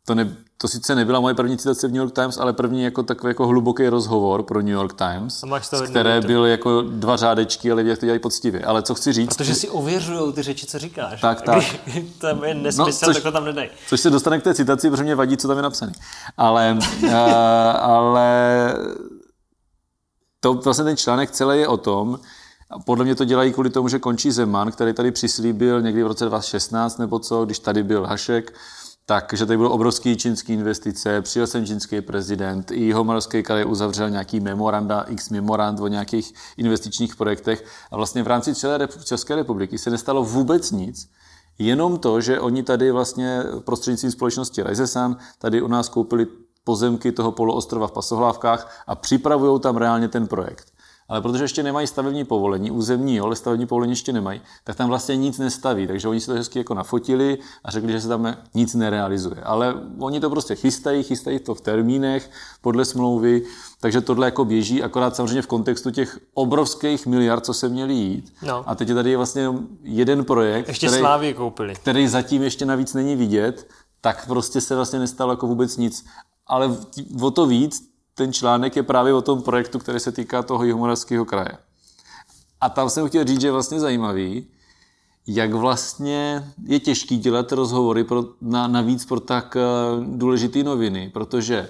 to, 0.05 0.15
ne, 0.15 0.35
to 0.61 0.67
sice 0.67 0.95
nebyla 0.95 1.19
moje 1.19 1.35
první 1.35 1.57
citace 1.57 1.87
v 1.87 1.91
New 1.91 1.99
York 1.99 2.15
Times, 2.15 2.37
ale 2.37 2.53
první 2.53 2.83
jako 2.83 3.03
takový 3.03 3.31
jako 3.31 3.47
hluboký 3.47 3.89
rozhovor 3.89 4.43
pro 4.43 4.61
New 4.61 4.73
York 4.73 4.93
Times, 4.93 5.43
to 5.69 5.77
z 5.77 5.89
které 5.89 6.21
byly 6.21 6.51
jako 6.51 6.81
dva 6.81 7.17
řádečky, 7.17 7.71
ale 7.71 7.83
jak 7.83 7.99
to 7.99 8.05
dělají 8.05 8.19
poctivě. 8.19 8.65
Ale 8.65 8.81
co 8.81 8.95
chci 8.95 9.13
říct, 9.13 9.35
Protože 9.37 9.55
si 9.55 9.69
ověřují 9.69 10.33
ty 10.33 10.41
řeči, 10.41 10.65
co 10.65 10.79
říkáš. 10.79 11.21
Tak, 11.21 11.43
když 11.85 12.03
tam 12.17 12.43
je 12.43 12.53
nesmysl, 12.53 12.79
No, 12.81 12.85
no, 12.85 12.93
což- 12.93 13.13
tak 13.13 13.23
to 13.23 13.31
tam 13.31 13.45
nedají. 13.45 13.69
Což 13.87 13.99
se 14.01 14.09
dostane 14.09 14.39
k 14.39 14.43
té 14.43 14.55
citaci, 14.55 14.89
protože 14.89 15.03
mě 15.03 15.15
vadí, 15.15 15.37
co 15.37 15.47
tam 15.47 15.57
je 15.57 15.63
napsané. 15.63 15.91
Ale, 16.37 16.77
uh, 17.03 17.13
ale 17.79 18.73
to, 20.39 20.53
vlastně 20.53 20.85
ten 20.85 20.97
článek 20.97 21.31
celý 21.31 21.59
je 21.59 21.67
o 21.67 21.77
tom, 21.77 22.19
a 22.69 22.79
podle 22.79 23.05
mě 23.05 23.15
to 23.15 23.25
dělají 23.25 23.53
kvůli 23.53 23.69
tomu, 23.69 23.87
že 23.87 23.99
končí 23.99 24.31
Zeman, 24.31 24.71
který 24.71 24.93
tady 24.93 25.11
přislíbil 25.11 25.81
někdy 25.81 26.03
v 26.03 26.07
roce 26.07 26.25
2016 26.25 26.97
nebo 26.97 27.19
co, 27.19 27.45
když 27.45 27.59
tady 27.59 27.83
byl 27.83 28.05
Hašek, 28.05 28.53
takže 29.09 29.45
tady 29.45 29.57
budou 29.57 29.69
obrovské 29.69 30.15
čínské 30.15 30.53
investice, 30.53 31.21
přijel 31.21 31.47
jsem 31.47 31.65
čínský 31.65 32.01
prezident, 32.01 32.71
i 32.71 32.91
Homorovský 32.91 33.43
kraj 33.43 33.65
uzavřel 33.65 34.09
nějaký 34.09 34.39
memoranda, 34.39 35.01
x 35.01 35.29
memorand 35.29 35.79
o 35.79 35.87
nějakých 35.87 36.33
investičních 36.57 37.15
projektech. 37.15 37.65
A 37.91 37.97
vlastně 37.97 38.23
v 38.23 38.27
rámci 38.27 38.55
celé 38.55 38.87
České 39.03 39.35
republiky 39.35 39.77
se 39.77 39.89
nestalo 39.89 40.23
vůbec 40.23 40.71
nic, 40.71 41.09
Jenom 41.61 41.97
to, 41.97 42.21
že 42.21 42.39
oni 42.39 42.63
tady 42.63 42.91
vlastně 42.91 43.43
prostřednictvím 43.65 44.11
společnosti 44.11 44.63
Risesan 44.63 45.17
tady 45.37 45.61
u 45.61 45.67
nás 45.67 45.89
koupili 45.89 46.27
pozemky 46.63 47.11
toho 47.11 47.31
poloostrova 47.31 47.87
v 47.87 47.91
Pasohlávkách 47.91 48.83
a 48.87 48.95
připravují 48.95 49.59
tam 49.59 49.77
reálně 49.77 50.07
ten 50.07 50.27
projekt. 50.27 50.73
Ale 51.09 51.21
protože 51.21 51.43
ještě 51.43 51.63
nemají 51.63 51.87
stavební 51.87 52.25
povolení, 52.25 52.71
územní, 52.71 53.15
jo, 53.15 53.25
ale 53.25 53.35
stavební 53.35 53.65
povolení 53.65 53.91
ještě 53.91 54.13
nemají, 54.13 54.41
tak 54.63 54.75
tam 54.75 54.89
vlastně 54.89 55.15
nic 55.17 55.37
nestaví. 55.37 55.87
Takže 55.87 56.07
oni 56.07 56.19
si 56.19 56.25
to 56.25 56.33
hezky 56.33 56.59
jako 56.59 56.73
nafotili 56.73 57.37
a 57.63 57.71
řekli, 57.71 57.91
že 57.91 58.01
se 58.01 58.07
tam 58.07 58.35
nic 58.53 58.75
nerealizuje. 58.75 59.41
Ale 59.43 59.75
oni 59.99 60.19
to 60.19 60.29
prostě 60.29 60.55
chystají, 60.55 61.03
chystají 61.03 61.39
to 61.39 61.55
v 61.55 61.61
termínech 61.61 62.31
podle 62.61 62.85
smlouvy, 62.85 63.41
takže 63.81 64.01
tohle 64.01 64.27
jako 64.27 64.45
běží, 64.45 64.83
akorát 64.83 65.15
samozřejmě 65.15 65.41
v 65.41 65.47
kontextu 65.47 65.91
těch 65.91 66.19
obrovských 66.33 67.07
miliard, 67.07 67.45
co 67.45 67.53
se 67.53 67.69
měli 67.69 67.93
jít. 67.93 68.33
No. 68.47 68.63
A 68.69 68.75
teď 68.75 68.89
je 68.89 68.95
tady 68.95 69.15
vlastně 69.15 69.49
jeden 69.83 70.25
projekt, 70.25 70.67
Ještě 70.67 70.87
který, 70.87 70.99
Slávy 70.99 71.33
koupili. 71.33 71.75
který 71.75 72.07
zatím 72.07 72.43
ještě 72.43 72.65
navíc 72.65 72.93
není 72.93 73.15
vidět, 73.15 73.67
tak 74.01 74.27
prostě 74.27 74.61
se 74.61 74.75
vlastně 74.75 74.99
nestalo 74.99 75.31
jako 75.31 75.47
vůbec 75.47 75.77
nic. 75.77 76.05
Ale 76.47 76.77
o 77.21 77.31
to 77.31 77.45
víc, 77.45 77.88
ten 78.19 78.33
článek 78.33 78.75
je 78.75 78.83
právě 78.83 79.13
o 79.13 79.21
tom 79.21 79.41
projektu, 79.41 79.79
který 79.79 79.99
se 79.99 80.11
týká 80.11 80.43
toho 80.43 80.63
Jihomoravského 80.63 81.25
kraje. 81.25 81.57
A 82.61 82.69
tam 82.69 82.89
jsem 82.89 83.07
chtěl 83.07 83.23
říct, 83.23 83.41
že 83.41 83.47
je 83.47 83.51
vlastně 83.51 83.79
zajímavý, 83.79 84.47
jak 85.27 85.53
vlastně 85.53 86.51
je 86.65 86.79
těžký 86.79 87.17
dělat 87.17 87.51
rozhovory 87.51 88.03
pro, 88.03 88.23
na, 88.41 88.67
navíc 88.67 89.05
pro 89.05 89.19
tak 89.19 89.55
eh, 89.55 89.61
důležité 90.03 90.63
noviny, 90.63 91.09
protože 91.13 91.69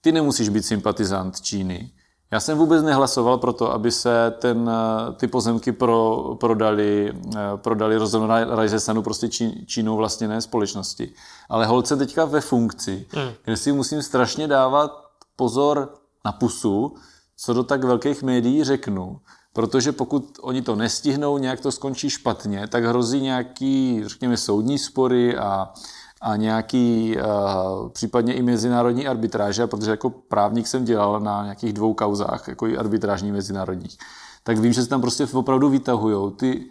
ty 0.00 0.12
nemusíš 0.12 0.48
být 0.48 0.66
sympatizant 0.66 1.40
Číny. 1.40 1.90
Já 2.30 2.40
jsem 2.40 2.58
vůbec 2.58 2.82
nehlasoval 2.82 3.38
pro 3.38 3.52
to, 3.52 3.72
aby 3.72 3.90
se 3.90 4.34
ten, 4.38 4.70
eh, 4.70 5.12
ty 5.12 5.26
pozemky 5.26 5.72
pro, 5.72 6.34
prodali, 6.40 7.14
eh, 7.36 7.38
prodali 7.56 7.96
rozhodnou 7.96 8.28
Rajzesanu 8.56 9.02
prostě 9.02 9.28
Čí, 9.28 9.66
Čínou 9.66 9.96
vlastněné 9.96 10.40
společnosti. 10.40 11.12
Ale 11.48 11.66
hold 11.66 11.86
jsem 11.86 11.98
teďka 11.98 12.24
ve 12.24 12.40
funkci, 12.40 13.06
hmm. 13.10 13.30
kde 13.44 13.56
si 13.56 13.72
musím 13.72 14.02
strašně 14.02 14.48
dávat 14.48 15.05
pozor 15.36 15.94
na 16.24 16.32
pusu, 16.32 16.94
co 17.36 17.54
do 17.54 17.64
tak 17.64 17.84
velkých 17.84 18.22
médií 18.22 18.64
řeknu, 18.64 19.20
protože 19.52 19.92
pokud 19.92 20.38
oni 20.40 20.62
to 20.62 20.76
nestihnou, 20.76 21.38
nějak 21.38 21.60
to 21.60 21.72
skončí 21.72 22.10
špatně, 22.10 22.66
tak 22.66 22.84
hrozí 22.84 23.20
nějaký, 23.20 24.02
řekněme, 24.06 24.36
soudní 24.36 24.78
spory 24.78 25.36
a, 25.36 25.72
a 26.20 26.36
nějaký 26.36 27.16
uh, 27.16 27.88
případně 27.88 28.34
i 28.34 28.42
mezinárodní 28.42 29.06
arbitráže, 29.06 29.66
protože 29.66 29.90
jako 29.90 30.10
právník 30.10 30.66
jsem 30.66 30.84
dělal 30.84 31.20
na 31.20 31.42
nějakých 31.42 31.72
dvou 31.72 31.94
kauzách, 31.94 32.48
jako 32.48 32.66
i 32.66 32.78
arbitrážní 32.78 33.32
mezinárodních, 33.32 33.98
tak 34.42 34.58
vím, 34.58 34.72
že 34.72 34.82
se 34.82 34.88
tam 34.88 35.00
prostě 35.00 35.26
opravdu 35.32 35.68
vytahují 35.68 36.32
ty 36.32 36.66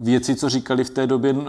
věci, 0.00 0.36
co 0.36 0.48
říkali 0.48 0.84
v 0.84 0.90
té 0.90 1.06
době 1.06 1.32
uh, 1.32 1.44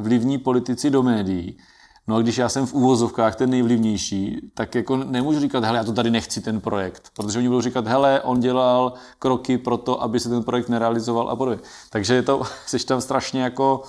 vlivní 0.00 0.38
politici 0.38 0.90
do 0.90 1.02
médií. 1.02 1.58
No 2.08 2.16
a 2.16 2.20
když 2.20 2.38
já 2.38 2.48
jsem 2.48 2.66
v 2.66 2.74
úvozovkách 2.74 3.36
ten 3.36 3.50
nejvlivnější, 3.50 4.50
tak 4.54 4.74
jako 4.74 4.96
nemůžu 4.96 5.40
říkat, 5.40 5.64
hele, 5.64 5.78
já 5.78 5.84
to 5.84 5.92
tady 5.92 6.10
nechci 6.10 6.40
ten 6.40 6.60
projekt, 6.60 7.10
protože 7.16 7.38
oni 7.38 7.48
budou 7.48 7.60
říkat, 7.60 7.86
hele, 7.86 8.20
on 8.20 8.40
dělal 8.40 8.92
kroky 9.18 9.58
pro 9.58 9.76
to, 9.76 10.02
aby 10.02 10.20
se 10.20 10.28
ten 10.28 10.42
projekt 10.42 10.68
nerealizoval 10.68 11.30
a 11.30 11.36
podobně. 11.36 11.60
Takže 11.90 12.14
je 12.14 12.22
to, 12.22 12.42
jsi 12.66 12.86
tam 12.86 13.00
strašně 13.00 13.42
jako 13.42 13.82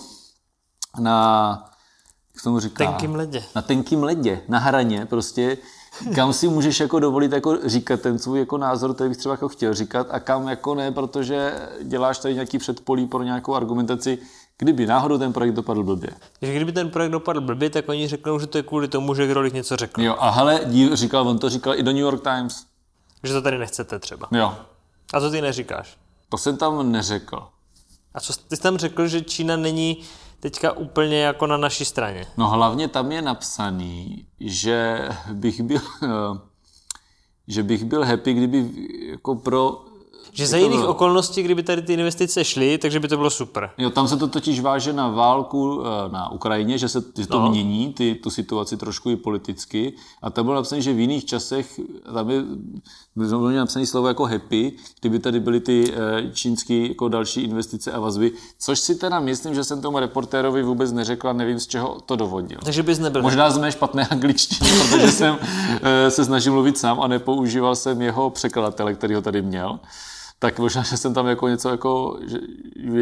na, 0.99 1.69
jak 2.35 2.43
tomu 2.43 2.59
říká? 2.59 2.85
Tenkým 2.85 3.15
ledě. 3.15 3.43
Na 3.55 3.61
tenkým 3.61 4.03
ledě, 4.03 4.41
na 4.47 4.59
hraně 4.59 5.05
prostě, 5.05 5.57
kam 6.15 6.33
si 6.33 6.47
můžeš 6.47 6.79
jako 6.79 6.99
dovolit 6.99 7.31
jako 7.31 7.57
říkat 7.65 8.01
ten 8.01 8.19
svůj 8.19 8.39
jako 8.39 8.57
názor, 8.57 8.93
který 8.93 9.09
bych 9.09 9.17
třeba 9.17 9.33
jako 9.33 9.49
chtěl 9.49 9.73
říkat 9.73 10.07
a 10.09 10.19
kam 10.19 10.47
jako 10.47 10.75
ne, 10.75 10.91
protože 10.91 11.53
děláš 11.83 12.17
tady 12.19 12.33
nějaký 12.33 12.57
předpolí 12.57 13.05
pro 13.05 13.23
nějakou 13.23 13.53
argumentaci, 13.53 14.17
kdyby 14.57 14.85
náhodou 14.87 15.17
ten 15.17 15.33
projekt 15.33 15.53
dopadl 15.53 15.83
blbě. 15.83 16.09
Že 16.41 16.55
kdyby 16.55 16.71
ten 16.71 16.89
projekt 16.89 17.11
dopadl 17.11 17.41
blbě, 17.41 17.69
tak 17.69 17.89
oni 17.89 18.07
řeknou, 18.07 18.39
že 18.39 18.47
to 18.47 18.57
je 18.57 18.63
kvůli 18.63 18.87
tomu, 18.87 19.13
že 19.15 19.27
Grolich 19.27 19.53
něco 19.53 19.75
řekl. 19.75 20.01
Jo, 20.01 20.15
a 20.19 20.29
hele, 20.29 20.61
díl 20.65 20.95
říkal, 20.95 21.27
on 21.27 21.39
to 21.39 21.49
říkal 21.49 21.75
i 21.75 21.83
do 21.83 21.91
New 21.91 22.01
York 22.01 22.23
Times. 22.23 22.65
Že 23.23 23.33
to 23.33 23.41
tady 23.41 23.57
nechcete 23.57 23.99
třeba. 23.99 24.27
Jo, 24.31 24.55
A 25.13 25.19
co 25.19 25.29
ty 25.31 25.41
neříkáš? 25.41 25.97
to 26.29 26.37
jsem 26.37 26.57
tam 26.57 26.91
neřekl. 26.91 27.47
A 28.13 28.19
co 28.19 28.33
ty 28.47 28.55
jsi 28.55 28.61
tam 28.61 28.77
řekl, 28.77 29.07
že 29.07 29.21
Čína 29.21 29.55
není 29.57 29.97
teďka 30.39 30.71
úplně 30.71 31.19
jako 31.21 31.47
na 31.47 31.57
naší 31.57 31.85
straně. 31.85 32.25
No 32.37 32.49
hlavně 32.49 32.87
tam 32.87 33.11
je 33.11 33.21
napsaný, 33.21 34.25
že 34.39 35.09
bych 35.33 35.61
byl, 35.61 35.81
že 37.47 37.63
bych 37.63 37.85
byl 37.85 38.05
happy, 38.05 38.33
kdyby 38.33 38.71
jako 39.11 39.35
pro... 39.35 39.85
Že 40.33 40.47
za 40.47 40.57
jiných 40.57 40.83
okolností, 40.85 41.43
kdyby 41.43 41.63
tady 41.63 41.81
ty 41.81 41.93
investice 41.93 42.43
šly, 42.43 42.77
takže 42.77 42.99
by 42.99 43.07
to 43.07 43.17
bylo 43.17 43.29
super. 43.29 43.69
Jo, 43.77 43.89
tam 43.89 44.07
se 44.07 44.17
to 44.17 44.27
totiž 44.27 44.59
váže 44.59 44.93
na 44.93 45.07
válku 45.09 45.81
eh, 45.85 46.09
na 46.11 46.31
Ukrajině, 46.31 46.77
že 46.77 46.89
se 46.89 47.03
že 47.17 47.27
to 47.27 47.39
No. 47.39 47.49
mění, 47.51 47.93
ty, 47.93 48.15
tu 48.15 48.29
situaci 48.29 48.77
trošku 48.77 49.09
i 49.09 49.15
politicky. 49.15 49.93
A 50.21 50.29
tam 50.29 50.45
bylo 50.45 50.55
napsané, 50.55 50.81
že 50.81 50.93
v 50.93 50.99
jiných 50.99 51.25
časech, 51.25 51.79
tam 52.13 52.29
je 52.29 52.43
bylo 53.15 53.49
napsané 53.49 53.85
slovo 53.85 54.07
jako 54.07 54.25
happy, 54.25 54.71
kdyby 55.01 55.19
tady 55.19 55.39
byly 55.39 55.59
ty 55.59 55.93
eh, 55.93 56.31
čínský 56.33 56.87
jako 56.89 57.09
další 57.09 57.41
investice 57.41 57.91
a 57.91 57.99
vazby, 57.99 58.31
což 58.59 58.79
si 58.79 58.95
teda 58.95 59.19
myslím, 59.19 59.55
že 59.55 59.63
jsem 59.63 59.81
tomu 59.81 59.99
reportérovi 59.99 60.63
vůbec 60.63 60.91
neřekla, 60.91 61.33
nevím 61.33 61.59
z 61.59 61.67
čeho 61.67 61.97
to 62.05 62.15
dovodil. 62.15 62.59
Takže 62.63 62.83
bys 62.83 62.99
nebyl. 62.99 63.21
Možná 63.21 63.49
z 63.49 63.57
mé 63.57 63.71
špatné 63.71 64.07
angličtiny, 64.11 64.69
protože 64.89 65.11
jsem 65.11 65.37
eh, 65.81 66.11
se 66.11 66.25
snažil 66.25 66.53
mluvit 66.53 66.77
sám 66.77 67.01
a 67.01 67.07
nepoužíval 67.07 67.75
jsem 67.75 68.01
jeho 68.01 68.29
překladatele, 68.29 68.93
který 68.93 69.15
ho 69.15 69.21
tady 69.21 69.41
měl. 69.41 69.79
Tak 70.39 70.59
možná, 70.59 70.83
že 70.83 70.97
jsem 70.97 71.13
tam 71.13 71.27
jako 71.27 71.47
něco, 71.47 71.69
jako, 71.69 72.19
že, 72.21 72.37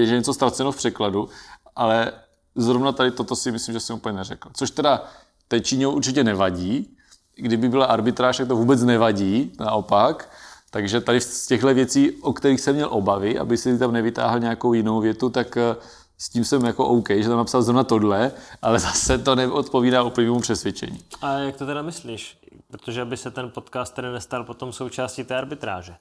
že 0.06 0.15
něco 0.15 0.34
ztraceno 0.34 0.72
v 0.72 0.77
překladu, 0.77 1.30
ale 1.75 2.12
zrovna 2.56 2.92
tady 2.92 3.12
toto 3.12 3.36
si 3.36 3.51
myslím, 3.51 3.74
že 3.74 3.80
jsem 3.80 3.96
úplně 3.96 4.18
neřekl. 4.18 4.50
Což 4.54 4.72
teda 4.72 5.04
té 5.48 5.60
Číně 5.60 5.88
určitě 5.88 6.24
nevadí. 6.24 6.98
Kdyby 7.36 7.70
byla 7.70 7.86
arbitráž, 7.86 8.38
tak 8.38 8.48
to 8.48 8.56
vůbec 8.56 8.84
nevadí, 8.84 9.54
naopak. 9.60 10.30
Takže 10.70 11.01
tady 11.01 11.22
z 11.22 11.48
těchto 11.48 11.74
věcí, 11.74 12.12
o 12.12 12.34
kterých 12.34 12.62
jsem 12.62 12.75
měl 12.75 12.88
obavy, 12.92 13.39
aby 13.39 13.58
si 13.58 13.77
tam 13.77 13.92
nevytáhl 13.92 14.39
nějakou 14.39 14.74
jinou 14.74 15.01
větu, 15.01 15.30
tak 15.30 15.58
eh, 15.58 15.75
s 16.18 16.30
tím 16.30 16.46
jsem 16.46 16.65
jako 16.65 16.88
OK, 16.88 17.10
že 17.10 17.30
tam 17.30 17.38
napsal 17.38 17.62
zrovna 17.62 17.84
tohle, 17.84 18.32
ale 18.62 18.80
zase 18.88 19.18
to 19.18 19.36
neodpovídá 19.36 20.04
úplně 20.04 20.27
mému 20.27 20.39
přesvědčení. 20.39 21.00
A 21.22 21.34
jak 21.34 21.56
to 21.56 21.65
teda 21.65 21.82
myslíš? 21.82 22.38
Protože 22.72 23.01
aby 23.01 23.18
se 23.18 23.32
ten 23.32 23.51
podcast 23.51 23.94
tedy 23.94 24.12
nestal 24.12 24.44
potom 24.44 24.74
součástí 24.74 25.24
té 25.24 25.36
arbitráže. 25.36 25.96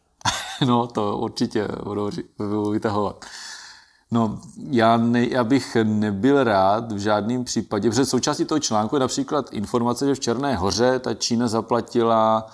No, 0.66 0.86
to 0.86 1.18
určitě 1.18 1.68
budou, 1.84 2.10
budou 2.38 2.70
vytahovat. 2.70 3.24
No, 4.10 4.38
já, 4.70 4.96
ne, 4.96 5.26
já 5.28 5.44
bych 5.44 5.76
nebyl 5.84 6.44
rád 6.44 6.92
v 6.92 6.98
žádném 6.98 7.44
případě, 7.44 7.90
protože 7.90 8.04
součástí 8.04 8.44
toho 8.44 8.58
článku 8.58 8.96
je 8.96 9.00
například 9.00 9.52
informace, 9.52 10.06
že 10.06 10.14
v 10.14 10.20
Černé 10.20 10.56
hoře 10.56 10.98
ta 10.98 11.14
Čína 11.14 11.48
zaplatila 11.48 12.46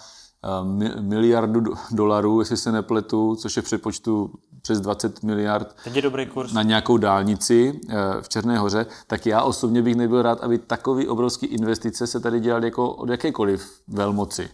eh, 0.45 0.65
mi- 0.65 0.93
miliardu 1.01 1.61
do- 1.61 1.75
dolarů, 1.91 2.41
jestli 2.41 2.57
se 2.57 2.73
nepletu, 2.73 3.37
což 3.37 3.57
je 3.57 3.63
v 3.63 3.65
přepočtu 3.65 4.31
přes 4.63 4.81
20 4.81 5.23
miliard 5.23 5.77
Teď 5.85 5.97
je 5.97 6.03
dobrý 6.03 6.27
kurz. 6.27 6.53
na 6.53 6.63
nějakou 6.63 6.97
dálnici 6.97 7.81
eh, 7.89 7.95
v 8.21 8.29
Černé 8.29 8.59
hoře, 8.59 8.87
tak 9.07 9.27
já 9.27 9.43
osobně 9.43 9.83
bych 9.83 9.95
nebyl 9.97 10.23
rád, 10.23 10.41
aby 10.41 10.59
takový 10.59 11.09
obrovský 11.09 11.47
investice 11.47 12.07
se 12.07 12.21
tady 12.21 12.41
dělaly 12.41 12.67
jako 12.67 12.91
od 12.93 13.09
jakékoliv 13.09 13.81
velmoci. 13.89 14.49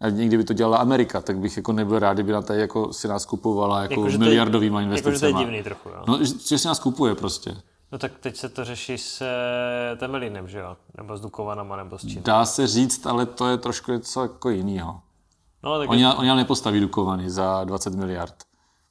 A 0.00 0.08
někdy 0.08 0.36
by 0.36 0.44
to 0.44 0.52
dělala 0.52 0.76
Amerika, 0.78 1.20
tak 1.20 1.38
bych 1.38 1.56
jako 1.56 1.72
nebyl 1.72 1.98
rád, 1.98 2.14
kdyby 2.14 2.32
na 2.32 2.42
tady 2.42 2.60
jako 2.60 2.92
si 2.92 3.08
nás 3.08 3.26
kupovala 3.26 3.82
jako, 3.82 4.06
je- 4.06 4.18
miliardovýma 4.18 4.80
Jakože 4.80 5.02
to 5.02 5.08
je 5.08 5.12
investicemi. 5.12 5.44
divný 5.44 5.62
trochu, 5.62 5.88
jo. 5.88 6.02
No, 6.08 6.18
že 6.48 6.58
si 6.58 6.68
nás 6.68 6.78
kupuje 6.78 7.14
prostě. 7.14 7.56
No 7.92 7.98
tak 7.98 8.12
teď 8.20 8.36
se 8.36 8.48
to 8.48 8.64
řeší 8.64 8.98
s 8.98 9.22
eh, 9.22 9.96
Temelínem, 9.96 10.48
že 10.48 10.58
jo? 10.58 10.76
Nebo 10.96 11.16
s 11.16 11.20
Dukovanama, 11.20 11.76
nebo 11.76 11.98
s 11.98 12.06
Čínou. 12.06 12.22
Dá 12.22 12.44
se 12.44 12.66
říct, 12.66 13.06
ale 13.06 13.26
to 13.26 13.46
je 13.48 13.56
trošku 13.56 13.92
něco 13.92 14.22
jako 14.22 14.50
jiného. 14.50 15.00
No, 15.62 15.78
tak 15.78 15.90
Oni, 15.90 16.06
oni 16.06 16.28
nám 16.28 16.36
nepostaví 16.36 16.80
Dukovany 16.80 17.30
za 17.30 17.64
20 17.64 17.94
miliard. 17.94 18.34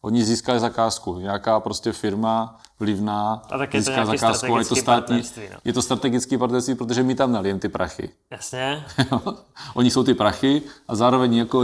Oni 0.02 0.24
získají 0.24 0.60
zakázku. 0.60 1.20
Nějaká 1.20 1.60
prostě 1.60 1.92
firma 1.92 2.60
vlivná 2.80 3.42
A 3.52 3.58
tak 3.58 3.74
je 3.74 3.80
to 3.80 3.84
získá 3.84 4.04
nějaký 4.04 4.18
zakázku, 4.18 4.54
ale 4.54 4.62
je 4.62 4.66
to 4.66 4.76
strategický 4.76 5.32
státní. 5.32 5.50
no. 5.54 5.60
Je 5.66 5.74
to 5.74 5.82
strategické 5.82 6.38
partnerství, 6.38 6.76
protože 6.76 7.04
my 7.04 7.16
tam 7.16 7.32
nalijem 7.32 7.60
ty 7.60 7.70
prachy. 7.70 8.10
Jasně. 8.32 8.86
Oni 9.74 9.92
jsou 9.92 10.04
ty 10.04 10.14
prachy 10.14 10.62
a 10.88 10.96
zároveň 10.96 11.36
jako, 11.36 11.64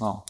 no, 0.00 0.22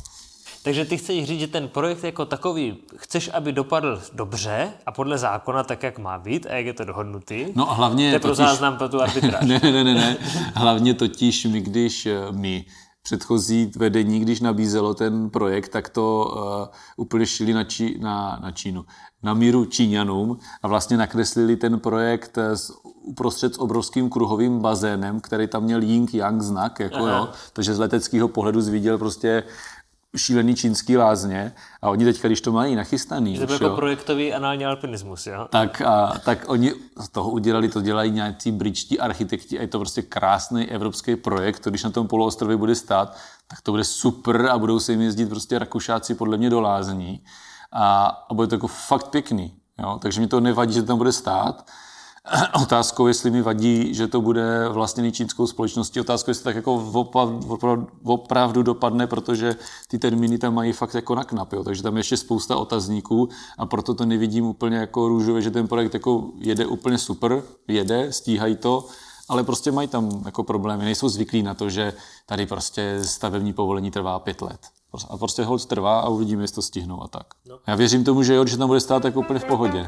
Takže 0.64 0.84
ty 0.84 0.96
chceš 0.96 1.24
říct, 1.24 1.40
že 1.40 1.46
ten 1.46 1.68
projekt 1.68 2.04
jako 2.04 2.24
takový 2.24 2.76
chceš, 2.96 3.30
aby 3.34 3.52
dopadl 3.52 4.02
dobře 4.12 4.72
a 4.86 4.92
podle 4.92 5.18
zákona 5.18 5.62
tak, 5.62 5.82
jak 5.82 5.98
má 5.98 6.18
být 6.18 6.46
a 6.46 6.54
jak 6.54 6.66
je 6.66 6.72
to 6.72 6.84
dohodnutý. 6.84 7.46
no 7.54 7.70
a 7.70 7.74
hlavně 7.74 8.10
to 8.10 8.14
je 8.14 8.20
pro 8.20 8.30
totiž, 8.30 8.46
záznam 8.46 8.76
pro 8.76 8.88
tu 8.88 9.00
arbitráž. 9.00 9.44
ne, 9.46 9.60
ne, 9.62 9.84
ne, 9.84 9.94
ne, 9.94 10.16
hlavně 10.54 10.94
totiž 10.94 11.44
my, 11.44 11.60
když 11.60 12.06
eh, 12.06 12.16
my 12.30 12.64
předchozí 13.02 13.72
vedení, 13.76 14.20
když 14.20 14.40
nabízelo 14.40 14.94
ten 14.94 15.30
projekt, 15.30 15.68
tak 15.68 15.88
to 15.88 16.34
uh, 16.36 16.74
úplně 16.96 17.26
šili 17.26 17.52
na, 17.52 17.64
Čí, 17.64 17.98
na, 18.00 18.38
na 18.42 18.50
Čínu, 18.50 18.84
na 19.22 19.34
míru 19.34 19.64
Číňanům 19.64 20.38
a 20.62 20.68
vlastně 20.68 20.96
nakreslili 20.96 21.56
ten 21.56 21.80
projekt 21.80 22.38
eh, 22.38 22.56
s, 22.56 22.72
uprostřed 23.02 23.54
s 23.54 23.60
obrovským 23.60 24.10
kruhovým 24.10 24.60
bazénem, 24.60 25.20
který 25.20 25.46
tam 25.46 25.62
měl 25.62 25.80
Ying-Yang 25.80 26.40
znak, 26.40 26.80
jako 26.80 27.06
jo, 27.06 27.28
takže 27.52 27.74
z 27.74 27.78
leteckého 27.78 28.28
pohledu 28.28 28.60
zviděl 28.60 28.98
prostě 28.98 29.42
šílený 30.16 30.54
čínský 30.54 30.96
lázně 30.96 31.52
a 31.82 31.90
oni 31.90 32.04
teďka, 32.04 32.28
když 32.28 32.40
to 32.40 32.52
mají 32.52 32.76
nachystaný, 32.76 33.38
To 33.38 33.46
byl 33.46 33.56
jo, 33.60 33.64
jako 33.64 33.76
projektový 33.76 34.34
anální 34.34 34.66
alpinismus, 34.66 35.26
jo? 35.26 35.46
tak, 35.50 35.80
a, 35.80 36.18
tak 36.24 36.44
oni 36.46 36.72
z 37.00 37.08
toho 37.08 37.30
udělali, 37.30 37.68
to 37.68 37.80
dělají 37.80 38.10
nějací 38.10 38.52
britští 38.52 39.00
architekti 39.00 39.58
a 39.58 39.62
je 39.62 39.68
to 39.68 39.78
prostě 39.78 40.02
krásný 40.02 40.70
evropský 40.70 41.16
projekt, 41.16 41.60
to 41.60 41.70
když 41.70 41.84
na 41.84 41.90
tom 41.90 42.08
poloostrově 42.08 42.56
bude 42.56 42.74
stát, 42.74 43.16
tak 43.48 43.60
to 43.60 43.70
bude 43.70 43.84
super 43.84 44.46
a 44.46 44.58
budou 44.58 44.80
se 44.80 44.92
jim 44.92 45.00
jezdit 45.00 45.28
prostě 45.28 45.58
Rakušáci 45.58 46.14
podle 46.14 46.36
mě 46.36 46.50
do 46.50 46.60
lázní 46.60 47.24
a, 47.72 48.04
a 48.30 48.34
bude 48.34 48.48
to 48.48 48.54
jako 48.54 48.66
fakt 48.66 49.08
pěkný. 49.08 49.54
Jo? 49.78 49.98
Takže 50.02 50.20
mi 50.20 50.26
to 50.26 50.40
nevadí, 50.40 50.74
že 50.74 50.80
to 50.80 50.86
tam 50.86 50.98
bude 50.98 51.12
stát. 51.12 51.70
Otázkou, 52.62 53.06
jestli 53.06 53.30
mi 53.30 53.42
vadí, 53.42 53.94
že 53.94 54.08
to 54.08 54.20
bude 54.20 54.68
vlastněný 54.68 55.12
čínskou 55.12 55.46
společností. 55.46 56.00
Otázkou, 56.00 56.30
jestli 56.30 56.42
to 56.42 56.48
tak 56.48 56.56
jako 56.56 56.74
opravdu, 56.74 57.48
opravdu, 57.48 57.86
opravdu 58.04 58.62
dopadne, 58.62 59.06
protože 59.06 59.56
ty 59.88 59.98
termíny 59.98 60.38
tam 60.38 60.54
mají 60.54 60.72
fakt 60.72 60.94
jako 60.94 61.14
na 61.14 61.24
knap. 61.24 61.52
Jo? 61.52 61.64
Takže 61.64 61.82
tam 61.82 61.96
je 61.96 62.00
ještě 62.00 62.16
spousta 62.16 62.56
otazníků 62.56 63.28
a 63.58 63.66
proto 63.66 63.94
to 63.94 64.04
nevidím 64.04 64.44
úplně 64.44 64.76
jako 64.76 65.08
růžově, 65.08 65.42
že 65.42 65.50
ten 65.50 65.68
projekt 65.68 65.94
jako 65.94 66.24
jede 66.36 66.66
úplně 66.66 66.98
super, 66.98 67.42
jede, 67.68 68.12
stíhají 68.12 68.56
to, 68.56 68.86
ale 69.28 69.44
prostě 69.44 69.72
mají 69.72 69.88
tam 69.88 70.22
jako 70.24 70.42
problémy. 70.42 70.84
Nejsou 70.84 71.08
zvyklí 71.08 71.42
na 71.42 71.54
to, 71.54 71.70
že 71.70 71.92
tady 72.26 72.46
prostě 72.46 72.98
stavební 73.02 73.52
povolení 73.52 73.90
trvá 73.90 74.18
pět 74.18 74.42
let. 74.42 74.60
A 75.08 75.16
prostě 75.16 75.44
hold 75.44 75.66
trvá 75.66 76.00
a 76.00 76.08
uvidíme, 76.08 76.44
jestli 76.44 76.54
to 76.54 76.62
stihnou 76.62 77.02
a 77.02 77.08
tak. 77.08 77.26
No. 77.48 77.58
Já 77.66 77.74
věřím 77.74 78.04
tomu, 78.04 78.22
že 78.22 78.34
jo, 78.34 78.46
že 78.46 78.56
tam 78.56 78.68
bude 78.68 78.80
stát 78.80 79.04
jako 79.04 79.20
úplně 79.20 79.38
v 79.38 79.44
pohodě. 79.44 79.86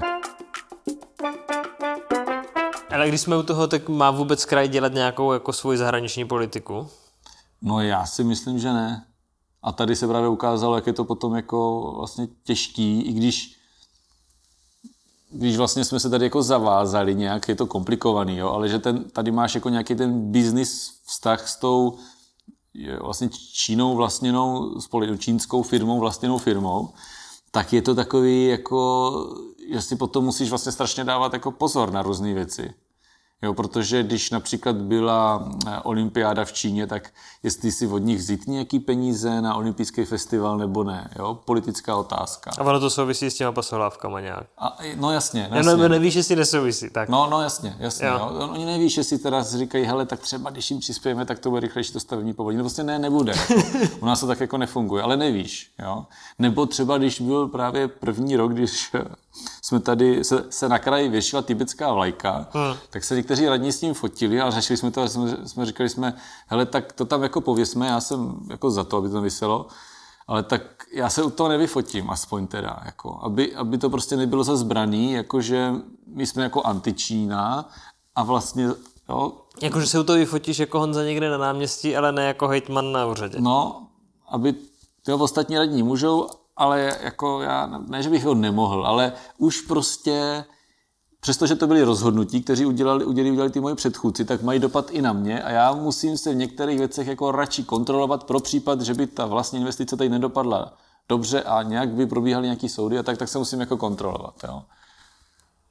Ale 3.04 3.08
když 3.08 3.20
jsme 3.20 3.37
u 3.37 3.42
toho, 3.42 3.66
tak 3.66 3.88
má 3.88 4.11
vůbec 4.11 4.44
kraj 4.44 4.68
dělat 4.68 4.92
nějakou 4.92 5.32
jako 5.32 5.52
svoji 5.52 5.78
zahraniční 5.78 6.25
politiku? 6.25 6.88
No 7.62 7.80
já 7.80 8.06
si 8.06 8.25
myslím, 8.25 8.58
že 8.58 8.73
ne. 8.73 9.06
A 9.62 9.73
tady 9.73 9.96
se 9.96 10.08
právě 10.08 10.28
ukázalo, 10.28 10.75
jak 10.75 10.87
je 10.87 10.92
to 10.92 11.04
potom 11.04 11.34
jako 11.34 11.92
vlastně 11.96 12.28
těžký, 12.44 13.00
i 13.00 13.12
když 13.12 13.56
když 15.30 15.56
vlastně 15.56 15.84
jsme 15.84 16.00
se 16.00 16.11
tady 16.11 16.25
jako 16.25 16.42
zavázali 16.42 17.14
nějak, 17.14 17.49
je 17.49 17.54
to 17.54 17.66
komplikovaný, 17.66 18.37
jo, 18.37 18.49
ale 18.49 18.68
že 18.68 18.78
ten, 18.78 19.04
tady 19.04 19.30
máš 19.30 19.54
jako 19.54 19.68
nějaký 19.68 19.94
ten 19.94 20.32
business 20.32 20.90
vztah 21.06 21.49
s 21.49 21.56
tou 21.56 21.99
vlastně 23.00 23.28
Čínou 23.52 23.96
vlastněnou, 23.96 24.75
čínskou 25.18 25.62
firmou 25.62 26.00
vlastněnou 26.00 26.38
firmou, 26.38 26.88
tak 27.50 27.73
je 27.73 27.82
to 27.82 27.94
takový 27.94 28.46
jako, 28.46 29.12
že 29.73 29.82
si 29.82 29.96
potom 29.96 30.25
musíš 30.25 30.50
vlastně 30.50 30.73
strašně 30.73 31.04
dávat 31.04 31.32
jako 31.32 31.50
pozor 31.50 31.92
na 31.92 32.02
různé 32.02 32.34
věci. 32.34 32.75
Jo, 33.44 33.54
protože 33.54 34.02
když 34.02 34.30
například 34.30 34.76
byla 34.76 35.48
eh, 35.66 35.78
olympiáda 35.82 36.44
v 36.44 36.52
Číně, 36.52 36.86
tak 36.86 37.10
jestli 37.42 37.72
si 37.72 37.86
od 37.86 37.98
nich 37.98 38.18
vzít 38.18 38.46
nějaký 38.48 38.78
peníze 38.78 39.40
na 39.42 39.54
olympijský 39.54 40.04
festival 40.04 40.58
nebo 40.58 40.84
ne, 40.84 41.10
jo, 41.18 41.38
politická 41.44 41.96
otázka. 41.96 42.50
A 42.58 42.64
ono 42.64 42.80
to 42.80 42.90
souvisí 42.90 43.26
s 43.30 43.34
těma 43.34 43.52
pasohlávkama 43.52 44.20
nějak. 44.20 44.46
A, 44.58 44.78
no 44.96 45.12
jasně, 45.12 45.48
no 45.50 45.56
Já 45.56 45.62
jasně. 45.70 45.88
nevíš, 45.88 46.14
jestli 46.14 46.36
nesouvisí, 46.36 46.90
tak. 46.90 47.08
No, 47.08 47.28
no 47.30 47.42
jasně, 47.42 47.76
jasně. 47.78 48.06
Jo. 48.06 48.14
Jo. 48.14 48.48
Oni 48.52 48.64
neví, 48.64 48.88
že 48.88 49.04
si 49.04 49.18
teda 49.18 49.42
říkají, 49.42 49.84
hele, 49.84 50.06
tak 50.06 50.20
třeba 50.20 50.50
když 50.50 50.70
jim 50.70 50.80
přispějeme, 50.80 51.24
tak 51.24 51.38
to 51.38 51.50
bude 51.50 51.60
rychlejší 51.60 51.92
to 51.92 52.00
stavební 52.00 52.32
povolení. 52.32 52.58
No 52.58 52.64
prostě 52.64 52.82
ne, 52.82 52.98
nebude. 52.98 53.34
U 54.00 54.06
nás 54.06 54.20
to 54.20 54.26
tak 54.26 54.40
jako 54.40 54.58
nefunguje, 54.58 55.02
ale 55.02 55.16
nevíš. 55.16 55.70
Jo. 55.82 56.04
Nebo 56.38 56.66
třeba, 56.66 56.98
když 56.98 57.20
byl 57.20 57.48
právě 57.48 57.88
první 57.88 58.36
rok, 58.36 58.52
když 58.52 58.92
jsme 59.62 59.80
tady, 59.80 60.24
se, 60.24 60.44
se 60.50 60.68
na 60.68 60.78
kraji 60.78 61.08
věšila 61.08 61.42
tibetská 61.42 61.92
vlajka, 61.92 62.46
hmm. 62.52 62.76
tak 62.90 63.04
se 63.04 63.16
někteří 63.16 63.48
radní 63.48 63.72
s 63.72 63.80
tím 63.80 63.94
fotili, 63.94 64.40
ale 64.40 64.52
řešili 64.52 64.76
jsme 64.76 64.90
to 64.90 65.02
a 65.02 65.08
jsme, 65.08 65.48
jsme 65.48 65.66
říkali 65.66 65.88
jsme, 65.88 66.14
hele, 66.46 66.66
tak 66.66 66.92
to 66.92 67.04
tam 67.04 67.22
jako 67.22 67.40
pověsme, 67.40 67.86
já 67.86 68.00
jsem 68.00 68.34
jako 68.50 68.70
za 68.70 68.84
to, 68.84 68.96
aby 68.96 69.08
to 69.08 69.20
vyselo, 69.20 69.66
ale 70.26 70.42
tak 70.42 70.62
já 70.92 71.10
se 71.10 71.22
u 71.22 71.30
toho 71.30 71.48
nevyfotím, 71.48 72.10
aspoň 72.10 72.46
teda, 72.46 72.82
jako, 72.84 73.18
aby, 73.22 73.54
aby 73.54 73.78
to 73.78 73.90
prostě 73.90 74.16
nebylo 74.16 74.44
za 74.44 74.56
zbraný, 74.56 75.12
jakože 75.12 75.72
my 76.06 76.26
jsme 76.26 76.42
jako 76.42 76.62
antičína 76.62 77.68
a 78.14 78.22
vlastně, 78.22 78.68
jo, 79.08 79.32
Jakože 79.62 79.86
se 79.86 80.00
u 80.00 80.04
toho 80.04 80.18
vyfotíš 80.18 80.58
jako 80.58 80.78
Honza 80.78 81.04
někde 81.04 81.30
na 81.30 81.38
náměstí, 81.38 81.96
ale 81.96 82.12
ne 82.12 82.24
jako 82.24 82.48
hejtman 82.48 82.92
na 82.92 83.06
úřadě. 83.06 83.40
no, 83.40 83.86
aby 84.28 84.54
jo, 85.08 85.18
ostatní 85.18 85.58
radní 85.58 85.82
můžou, 85.82 86.28
ale 86.56 86.99
jako 87.00 87.40
já, 87.40 87.66
ne, 87.66 88.02
že 88.02 88.11
bych 88.11 88.25
ho 88.25 88.34
nemohl, 88.34 88.87
ale 88.87 89.12
už 89.38 89.61
prostě, 89.61 90.44
přestože 91.20 91.56
to 91.56 91.66
byly 91.66 91.82
rozhodnutí, 91.82 92.42
kteří 92.42 92.66
udělali, 92.66 93.04
udělali, 93.04 93.30
udělali 93.30 93.50
ty 93.50 93.61
moje 93.61 93.75
předchůdci, 93.75 94.25
tak 94.25 94.42
mají 94.42 94.61
dopad 94.61 94.90
i 94.90 95.02
na 95.02 95.12
mě 95.12 95.42
a 95.42 95.50
já 95.50 95.75
musím 95.75 96.18
se 96.18 96.32
v 96.32 96.37
některých 96.37 96.78
věcech 96.78 97.06
jako 97.06 97.32
radši 97.32 97.64
kontrolovat 97.64 98.25
pro 98.25 98.40
případ, 98.40 98.80
že 98.80 98.94
by 98.94 99.06
ta 99.06 99.26
vlastní 99.26 99.58
investice 99.58 99.96
tady 99.96 100.11
nedopadla 100.11 100.73
dobře 101.08 101.42
a 101.42 101.62
nějak 101.62 101.88
by 101.88 102.06
probíhaly 102.06 102.46
nějaký 102.46 102.68
soudy 102.68 102.99
a 102.99 103.02
tak, 103.02 103.18
tak 103.18 103.28
se 103.28 103.38
musím 103.38 103.61
jako 103.61 103.76
kontrolovat. 103.76 104.34
Jo. 104.44 104.62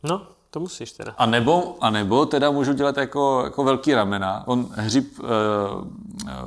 No, 0.03 0.27
to 0.53 0.59
musíš 0.59 0.91
teda. 0.91 1.13
A 1.17 1.25
nebo, 1.25 1.75
a 1.81 1.89
nebo 1.89 2.25
teda 2.25 2.51
můžu 2.51 2.73
dělat 2.73 2.97
jako, 2.97 3.41
jako 3.43 3.63
velký 3.63 3.93
ramena. 3.93 4.43
On 4.45 4.67
hřib 4.71 5.19
e, 5.19 5.23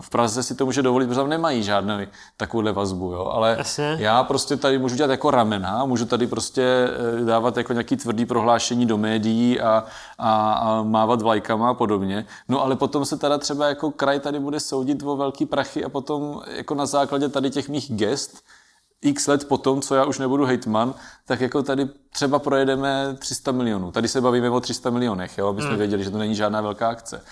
v 0.00 0.10
Praze 0.10 0.42
si 0.42 0.54
to 0.54 0.66
může 0.66 0.82
dovolit, 0.82 1.06
protože 1.06 1.20
tam 1.20 1.28
nemají 1.28 1.62
žádnou 1.62 1.94
takovouhle 2.36 2.72
vazbu, 2.72 3.12
jo. 3.12 3.24
Ale 3.32 3.54
Jasně. 3.58 3.96
já 3.98 4.24
prostě 4.24 4.56
tady 4.56 4.78
můžu 4.78 4.96
dělat 4.96 5.10
jako 5.10 5.30
ramena, 5.30 5.84
můžu 5.84 6.06
tady 6.06 6.26
prostě 6.26 6.62
eh, 6.62 7.24
dávat 7.24 7.56
jako 7.56 7.72
nějaký 7.72 7.96
tvrdý 7.96 8.26
prohlášení 8.26 8.86
do 8.86 8.98
médií 8.98 9.60
a, 9.60 9.84
a, 10.18 10.52
a 10.52 10.82
mávat 10.82 11.22
vlajkama 11.22 11.70
a 11.70 11.74
podobně. 11.74 12.26
No 12.48 12.62
ale 12.62 12.76
potom 12.76 13.04
se 13.04 13.16
teda 13.16 13.38
třeba 13.38 13.68
jako 13.68 13.90
kraj 13.90 14.20
tady 14.20 14.40
bude 14.40 14.60
soudit 14.60 15.02
o 15.02 15.16
velký 15.16 15.46
prachy 15.46 15.84
a 15.84 15.88
potom 15.88 16.42
jako 16.46 16.74
na 16.74 16.86
základě 16.86 17.28
tady 17.28 17.50
těch 17.50 17.68
mých 17.68 17.92
gest 17.92 18.42
x 19.06 19.26
let 19.26 19.48
potom, 19.48 19.80
co 19.80 19.94
já 19.94 20.04
už 20.04 20.18
nebudu 20.18 20.44
hejtman, 20.44 20.94
tak 21.24 21.40
jako 21.40 21.62
tady 21.62 21.88
třeba 22.10 22.38
projedeme 22.38 23.16
300 23.18 23.52
milionů. 23.52 23.92
Tady 23.92 24.08
se 24.08 24.20
bavíme 24.20 24.50
o 24.50 24.60
300 24.60 24.90
milionech, 24.90 25.38
jo, 25.38 25.48
aby 25.48 25.62
jsme 25.62 25.76
věděli, 25.76 26.04
že 26.04 26.10
to 26.10 26.18
není 26.18 26.34
žádná 26.34 26.60
velká 26.60 26.88
akce. 26.88 27.22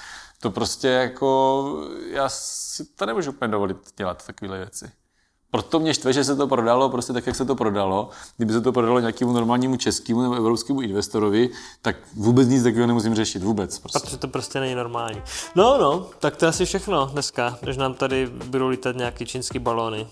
To 0.40 0.50
prostě 0.50 0.88
jako, 0.88 1.78
já 2.10 2.28
si 2.28 2.84
to 2.84 3.06
nemůžu 3.06 3.30
úplně 3.30 3.48
dovolit 3.50 3.76
dělat 3.96 4.26
takové 4.26 4.58
věci. 4.58 4.90
Proto 5.54 5.78
mě 5.78 5.94
štve, 5.94 6.12
že 6.12 6.24
se 6.24 6.36
to 6.36 6.46
prodalo 6.46 6.88
prostě 6.88 7.12
tak, 7.12 7.26
jak 7.26 7.36
se 7.36 7.44
to 7.44 7.54
prodalo. 7.54 8.10
Kdyby 8.36 8.52
se 8.52 8.60
to 8.60 8.72
prodalo 8.72 9.00
nějakému 9.00 9.32
normálnímu 9.32 9.76
českému 9.76 10.22
nebo 10.22 10.34
evropskému 10.34 10.80
investorovi, 10.80 11.50
tak 11.82 11.96
vůbec 12.14 12.48
nic 12.48 12.62
takového 12.62 12.86
nemusím 12.86 13.14
řešit. 13.14 13.42
Vůbec. 13.42 13.78
Prostě. 13.78 13.98
Protože 13.98 14.16
to 14.16 14.28
prostě 14.28 14.60
není 14.60 14.74
normální. 14.74 15.22
No, 15.54 15.78
no, 15.78 16.06
tak 16.18 16.36
to 16.36 16.44
je 16.44 16.48
asi 16.48 16.64
všechno 16.64 17.06
dneska, 17.06 17.58
než 17.62 17.76
nám 17.76 17.94
tady 17.94 18.26
budou 18.26 18.68
lítat 18.68 18.96
nějaký 18.96 19.26
čínský 19.26 19.58
balóny. 19.58 20.06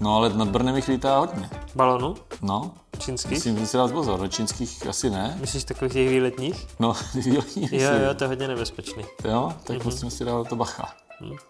No 0.00 0.16
ale 0.16 0.28
nad 0.34 0.48
Brnem 0.48 0.76
jich 0.76 0.88
lítá 0.88 1.18
hodně. 1.18 1.50
Balonu? 1.74 2.14
No, 2.42 2.74
Čínský? 2.98 3.34
musím 3.34 3.66
si 3.66 3.76
dát 3.76 3.92
pozor. 3.92 4.20
Do 4.20 4.28
čínských 4.28 4.86
asi 4.86 5.10
ne. 5.10 5.36
Myslíš 5.40 5.64
takových 5.64 5.92
těch 5.92 6.08
výletních? 6.08 6.66
No, 6.78 6.94
výletní 7.14 7.68
Jo, 7.72 7.90
jo, 8.06 8.14
to 8.14 8.24
je 8.24 8.28
hodně 8.28 8.48
nebezpečný. 8.48 9.04
Jo, 9.24 9.52
tak 9.64 9.84
musíme 9.84 10.10
si 10.10 10.24
dát 10.24 10.48
to 10.48 10.56
bacha. 10.56 10.94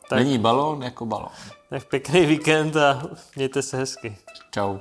Tak, 0.09 0.19
Není 0.19 0.39
balón 0.39 0.83
jako 0.83 1.07
balón. 1.07 1.29
tak 1.71 1.85
pěkný 1.89 2.27
víkend 2.27 2.77
a 2.77 3.03
mějte 3.37 3.63
se 3.63 3.77
hezky. 3.77 4.17
Čau. 4.55 4.79